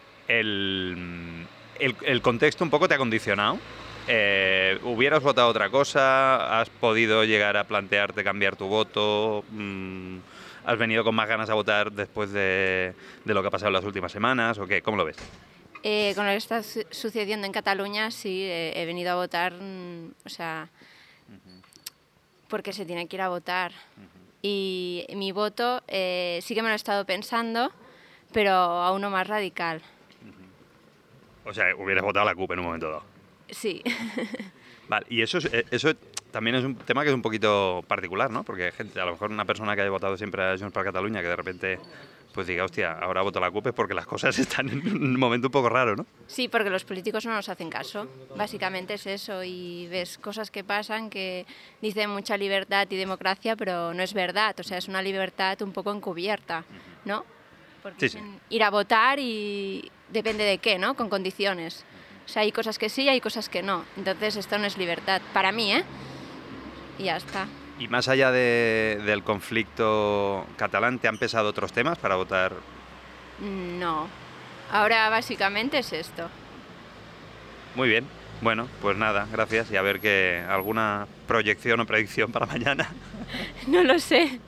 [1.79, 3.59] el, el contexto un poco te ha condicionado.
[4.09, 6.61] Eh, ¿Hubieras votado otra cosa?
[6.61, 9.45] ¿Has podido llegar a plantearte cambiar tu voto?
[9.51, 10.19] Mm,
[10.67, 12.93] ¿Has venido con más ganas a votar después de,
[13.25, 14.59] de lo que ha pasado en las últimas semanas?
[14.59, 14.83] ¿O qué?
[14.83, 15.17] ¿Cómo lo ves?
[15.85, 19.53] Eh, con lo que está su- sucediendo en Cataluña, sí, eh, he venido a votar,
[19.55, 20.69] mm, o sea,
[22.49, 23.71] porque se tiene que ir a votar.
[24.43, 27.71] Y mi voto eh, sí que me lo he estado pensando,
[28.33, 29.81] pero a uno más radical.
[31.45, 33.05] O sea, hubieras votado a la CUP en un momento dado.
[33.51, 33.83] Sí.
[34.89, 35.93] Vale, y eso, es- eh, eso
[36.37, 38.45] también es un tema que es un poquito particular, ¿no?
[38.45, 41.22] Porque gente, a lo mejor una persona que haya votado siempre a Junts per Catalunya,
[41.22, 41.78] que de repente
[42.34, 45.18] pues diga, hostia, ahora voto a la CUP es porque las cosas están en un
[45.18, 46.05] momento un poco raro, ¿no?
[46.26, 48.07] Sí, porque los políticos no nos hacen caso.
[48.37, 49.43] Básicamente es eso.
[49.43, 51.47] Y ves cosas que pasan que
[51.80, 54.55] dicen mucha libertad y democracia, pero no es verdad.
[54.61, 56.66] O sea, es una libertad un poco encubierta,
[57.07, 57.24] ¿no?
[57.82, 58.24] porque Sí, sí.
[58.51, 60.97] ir a votar y depende de qué, ¿no?
[60.97, 61.87] Con condiciones.
[62.26, 63.87] O sea, hay cosas que sí y hay cosas que no.
[63.97, 65.22] Entonces esto no es libertad.
[65.32, 65.82] Para mí, ¿eh?
[66.99, 67.47] Y ya está.
[67.78, 72.53] Y más allá de- del conflicto catalán, ¿te han pesado otros temas para votar?
[73.40, 74.09] No.
[74.72, 76.28] Ahora básicamente es esto.
[77.74, 78.07] Muy bien.
[78.40, 79.70] Bueno, pues nada, gracias.
[79.70, 82.88] Y a ver que alguna proyección o predicción para mañana.
[83.66, 84.40] No lo sé.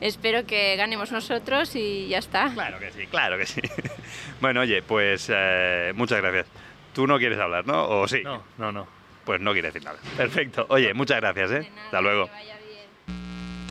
[0.00, 2.50] Espero que ganemos nosotros y ya está.
[2.52, 3.60] Claro que sí, claro que sí.
[4.40, 6.46] Bueno, oye, pues eh, muchas gracias.
[6.94, 7.82] Tú no quieres hablar, ¿no?
[7.88, 8.20] ¿O sí?
[8.22, 8.86] No, no, no.
[9.30, 10.00] Pues no quieres decir nada.
[10.16, 10.66] Perfecto.
[10.70, 11.70] Oye, muchas gracias, ¿eh?
[11.84, 12.28] Hasta luego.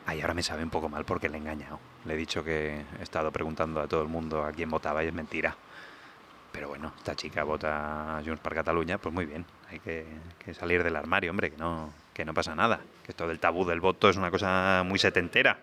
[0.06, 1.82] Ay, ahora me sabe un poco mal porque le he engañado.
[2.06, 5.08] Le he dicho que he estado preguntando a todo el mundo a quién votaba y
[5.08, 5.54] es mentira.
[6.54, 9.46] Pero bueno, esta chica vota a Junts per Cataluña, pues muy bien.
[9.70, 10.06] Hay que,
[10.46, 12.80] que salir del armario, hombre, que no, que no pasa nada.
[13.04, 15.60] Que esto del tabú del voto es una cosa muy setentera.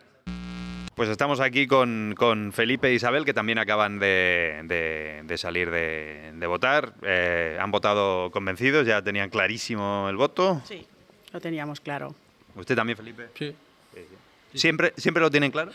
[0.97, 5.71] Pues estamos aquí con, con Felipe e Isabel, que también acaban de, de- de salir
[5.71, 6.95] de, de votar.
[7.03, 10.63] Eh, han votado convencidos, ya tenían clarísimo el voto.
[10.67, 10.87] Sí,
[11.35, 12.15] lo teníamos claro.
[12.55, 13.27] ¿Usted también, Felipe?
[13.39, 13.55] Sí.
[14.55, 15.71] ¿Siempre, ¿Siempre lo tienen claro?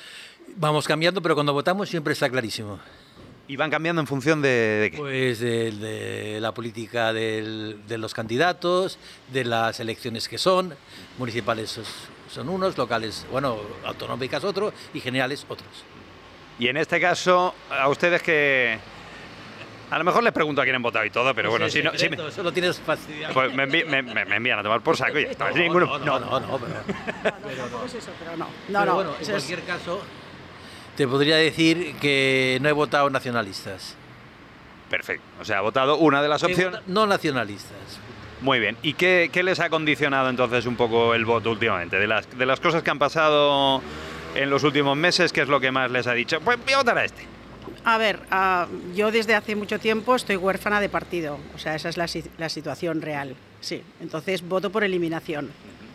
[0.55, 2.79] Vamos cambiando, pero cuando votamos siempre está clarísimo.
[3.47, 4.97] ¿Y van cambiando en función de, de qué?
[4.97, 8.97] Pues de, de la política del- de los candidatos,
[9.31, 10.73] de las elecciones que son,
[11.19, 11.79] municipales
[12.31, 15.67] son unos, locales, bueno, autonómicas otros y generales otros.
[16.59, 18.79] Y en este caso, a ustedes que...
[19.89, 21.91] A lo mejor les pregunto a quién han votado y todo, pero bueno, si no...
[21.97, 23.33] si me- eso lo tienes fastidiado.
[23.33, 25.49] pues me, envi- me- me- envían a tomar por saco y ya está.
[25.49, 28.45] No, sin ninguno- no, no, no, no, pero- Tampoco es eso, pero no.
[28.45, 28.93] No, Pero no.
[28.95, 30.01] bueno, en es- cualquier caso,
[30.95, 33.97] te podría decir que no he votado nacionalistas.
[34.89, 35.25] Perfecto.
[35.41, 36.79] O sea, ha votado una de las opciones.
[36.87, 37.99] No nacionalistas.
[38.41, 38.75] Muy bien.
[38.81, 41.97] ¿Y qué, qué les ha condicionado entonces un poco el voto últimamente?
[41.97, 43.81] De las, de las cosas que han pasado
[44.35, 46.39] en los últimos meses, ¿qué es lo que más les ha dicho?
[46.41, 47.23] Pues voy a votar a este.
[47.83, 51.89] A ver, ah, yo desde hace mucho tiempo estoy huérfana de partido, o sea, esa
[51.89, 53.81] es la, la situación real, sí.
[53.99, 55.51] Entonces voto por eliminación,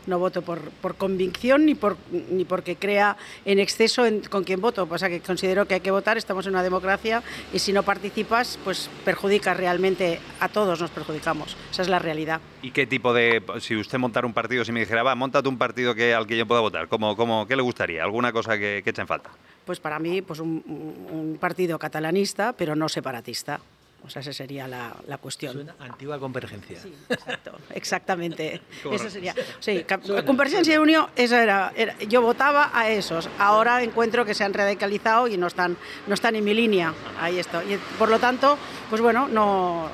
[0.07, 1.97] no voto por, por convicción ni, por,
[2.31, 5.91] ni porque crea en exceso en- con quien voto, pasa que considero que hay que
[5.91, 10.91] votar, estamos en una democracia y si no participas, pues perjudicas realmente, a todos nos
[10.91, 12.41] perjudicamos, esa es la realidad.
[12.63, 13.43] ¿Y qué tipo de...
[13.61, 16.37] Si usted montara un partido, si me dijera, va, montate un partido que, al que
[16.37, 18.03] yo pueda votar, ¿cómo, cómo, ¿qué le gustaría?
[18.03, 19.31] ¿Alguna cosa que, que eche en falta?
[19.65, 23.61] Pues para mí, pues un partido catalanista, pero no separatista.
[24.07, 25.53] O sea, esa sería la, la cuestión.
[25.53, 26.79] Suena antigua convergencia.
[27.09, 28.61] Exacto, exactamente.
[28.83, 29.05] Correcto.
[29.05, 29.35] Eso sería.
[29.61, 33.29] Sí, Suena, Convergencia y Unión, esa era, era- Yo votaba a esos.
[33.39, 35.77] Ahora encuentro que se han radicalizado y no están,
[36.07, 36.95] no están en mi línea.
[37.21, 37.65] Ahí está.
[37.65, 38.57] Y por lo tanto,
[38.91, 39.89] pues bueno, no,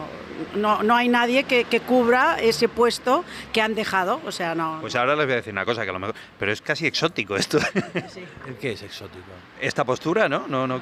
[0.54, 4.20] no, no hay nadie que, que cubra ese puesto que han dejado.
[4.26, 4.78] O sea, no.
[4.80, 6.14] Pues ahora les voy a decir una cosa, que a lo mejor...
[6.38, 7.58] Pero es casi exótico esto.
[8.46, 9.24] ¿El qué es exótico?
[9.60, 10.46] Esta postura, ¿no?
[10.48, 10.80] no, no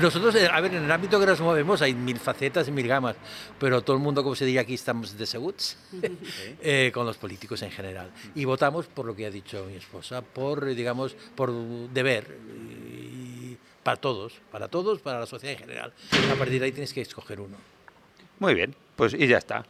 [0.00, 2.86] Nosotros, eh, a ver, en el ámbito que nos movemos hay mil facetas y mil
[2.88, 3.16] gamas,
[3.58, 5.78] pero todo el mundo, como se diría aquí, estamos deseguts
[6.62, 8.10] eh, con los políticos en general.
[8.34, 12.36] Y votamos por lo que ha dicho mi esposa, por, digamos, por deber.
[13.00, 15.92] Y para todos, para todos, para la sociedad en general.
[16.32, 17.56] A partir de ahí tienes que escoger uno.
[18.40, 19.64] Muy bien, pues y ya está.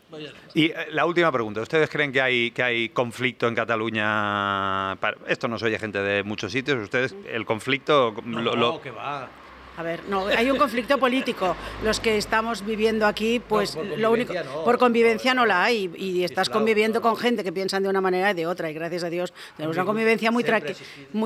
[0.55, 4.97] Y eh, la última pregunta, ¿ustedes creen que hay, que hay conflicto en Cataluña?
[5.01, 9.29] Para- Esto nos oye gente de muchos sitios, ¿ustedes el conflicto lo- lo- que va.
[9.77, 11.57] A ver, no, hay un conflicto político.
[11.83, 14.65] Los que estamos viviendo aquí, pues por lo único, convivencia no.
[14.65, 18.01] por convivencia no la hay y estás claro, conviviendo con gente que piensan de una
[18.01, 20.45] manera y de otra y gracias a Dios tenemos una convivencia muy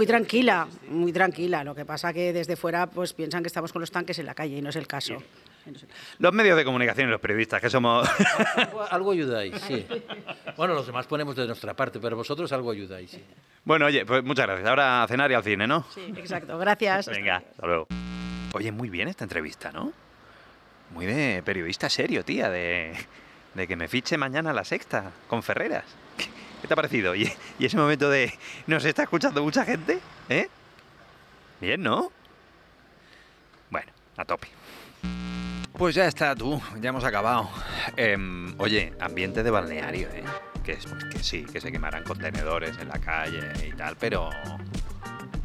[0.07, 1.63] tranquila, muy tranquila.
[1.65, 4.35] Lo que pasa que desde fuera pues piensan que estamos con los tanques en la
[4.35, 5.23] calle y no es el caso.
[6.19, 8.09] los medios de comunicación y los periodistas, que somos...
[8.57, 9.87] Algo, algo ayudáis, sí.
[10.57, 13.23] Bueno, los demás ponemos de nuestra parte, pero vosotros algo ayudáis, sí.
[13.65, 14.69] bueno, oye, pues muchas gracias.
[14.69, 15.85] Ahora a cenar y al cine, ¿no?
[15.91, 16.57] Sí, exacto.
[16.59, 17.09] Gracias.
[17.09, 17.87] Venga, hasta luego.
[18.53, 19.93] Oye, muy bien esta entrevista, ¿no?
[20.91, 22.95] Muy de periodista serio, tía, de,
[23.55, 25.85] de que me fiche mañana a la sexta con Ferreras.
[26.17, 27.15] ¿Qué, te ha parecido?
[27.15, 28.33] ¿Y, y ese momento de
[28.67, 30.01] nos está escuchando mucha gente?
[30.29, 30.49] ¿Eh?
[31.61, 32.11] Bien, ¿no?
[33.71, 34.49] Bueno, a tope.
[35.75, 37.51] Pues ya está, tú, ya hemos acabado.
[37.97, 40.25] Em, oye, ambiente de balneario, ¿eh?
[40.65, 40.79] Que,
[41.13, 44.31] que sí, que se quemarán contenedores en la calle y tal, pero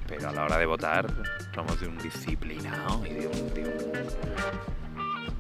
[0.08, 1.08] pero a la hora de votar
[1.54, 3.54] somos de un disciplinado y de un...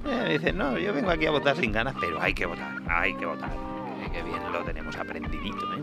[0.05, 3.15] Eh, dicen, no, yo vengo aquí a votar sin ganas, pero hay que votar, hay
[3.15, 3.51] que votar.
[3.51, 5.81] Eh, que bien lo tenemos aprendidito, ¿eh?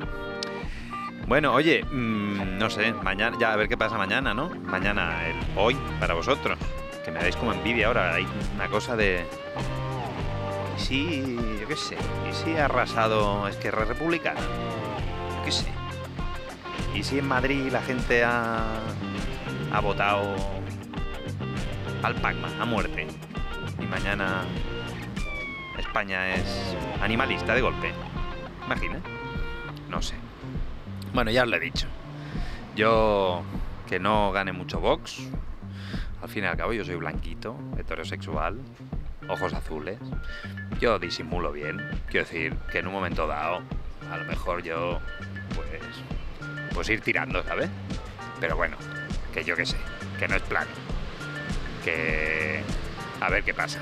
[1.26, 4.50] Bueno, oye, mm, no sé, mañana, ya a ver qué pasa mañana, ¿no?
[4.50, 6.58] Mañana, el hoy, para vosotros.
[7.04, 9.24] Que me dais como envidia ahora, hay una cosa de...
[10.76, 11.96] ¿Y si, yo qué sé,
[12.28, 14.40] y si ha arrasado Esquerra Republicana?
[14.40, 15.79] Yo qué sé.
[16.94, 18.64] ¿Y si en Madrid la gente ha,
[19.72, 20.36] ha votado
[22.02, 23.06] al Pac-Man, a muerte.
[23.78, 24.42] Y mañana
[25.78, 27.92] España es animalista de golpe.
[28.66, 29.00] Imagina.
[29.88, 30.14] No sé.
[31.12, 31.86] Bueno, ya os lo he dicho.
[32.76, 33.42] Yo
[33.86, 35.28] que no gane mucho Vox.
[36.22, 38.60] Al fin y al cabo yo soy blanquito, heterosexual,
[39.28, 39.98] ojos azules.
[40.80, 41.78] Yo disimulo bien.
[42.08, 43.62] Quiero decir que en un momento dado,
[44.10, 45.00] a lo mejor yo,
[45.56, 45.80] pues,
[46.74, 47.68] pues ir tirando, ¿sabes?
[48.40, 48.76] Pero bueno,
[49.32, 49.76] que yo qué sé,
[50.18, 50.66] que no es plan.
[51.84, 52.62] Que
[53.20, 53.78] a ver qué pasa.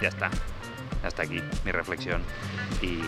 [0.00, 0.30] Ya está.
[1.04, 2.22] Hasta aquí mi reflexión
[2.80, 3.00] y,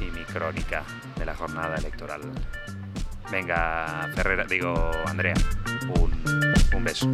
[0.00, 0.82] y mi crónica
[1.16, 2.22] de la jornada electoral.
[3.30, 5.34] Venga, Ferrera, digo, Andrea,
[6.00, 6.12] un,
[6.74, 7.10] un beso.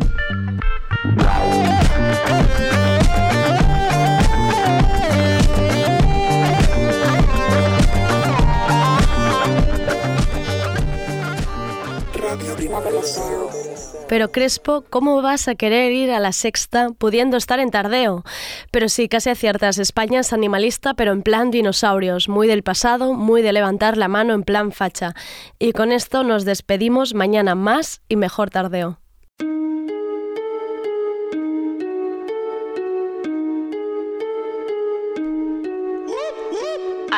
[14.09, 18.24] Pero Crespo, ¿cómo vas a querer ir a la sexta pudiendo estar en tardeo?
[18.70, 19.78] Pero sí, casi aciertas.
[19.78, 24.34] España es animalista, pero en plan dinosaurios, muy del pasado, muy de levantar la mano
[24.34, 25.14] en plan facha.
[25.59, 29.01] Y con esto nos despedimos mañana más y mejor tardeo.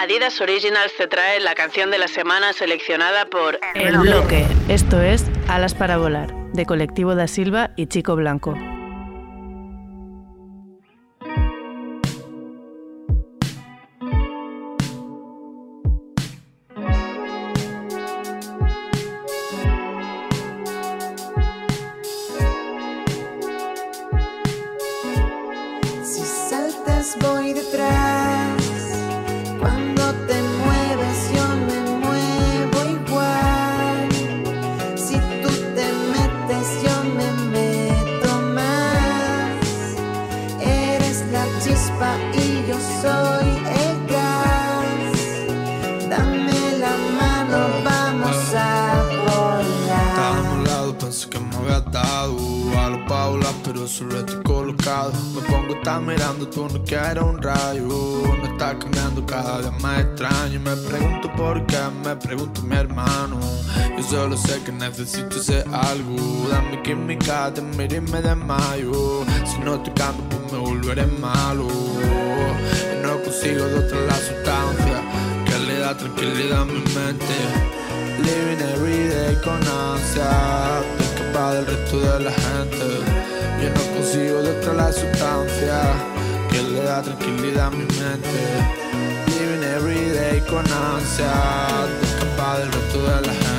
[0.00, 4.46] Adidas Originals te trae la canción de la semana seleccionada por El bloque.
[4.68, 8.54] Esto es Alas para volar, de Colectivo da Silva y Chico Blanco.
[64.98, 66.48] Necesito hacer algo.
[66.50, 69.24] Dame química, te miro y me desmayo.
[69.44, 71.68] Si no te cambio, pues me volveré malo.
[71.68, 74.98] Y no consigo de otra la sustancia
[75.46, 77.36] que le da tranquilidad a mi mente.
[78.18, 82.86] Living every day con ansia escapar del resto de la gente.
[83.62, 85.80] Yo no consigo de otra la sustancia
[86.50, 88.40] que le da tranquilidad a mi mente.
[89.28, 91.32] Living every day con ansia
[92.02, 93.57] escapar del resto de la gente.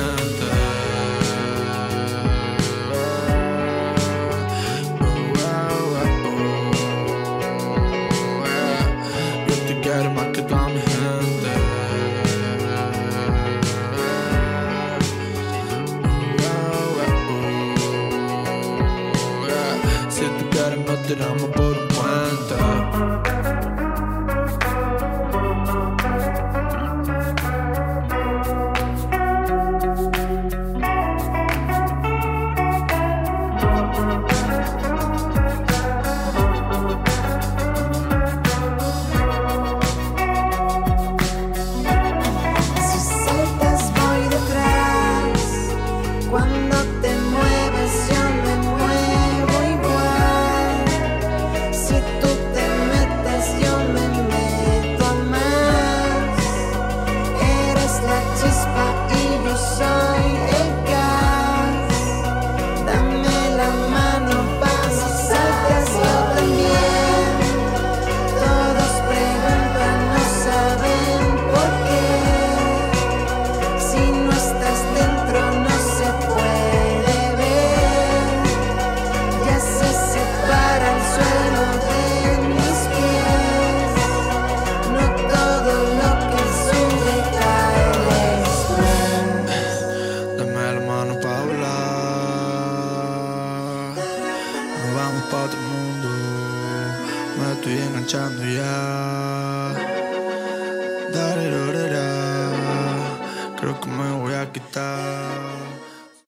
[21.10, 21.49] Quieres nos tiramos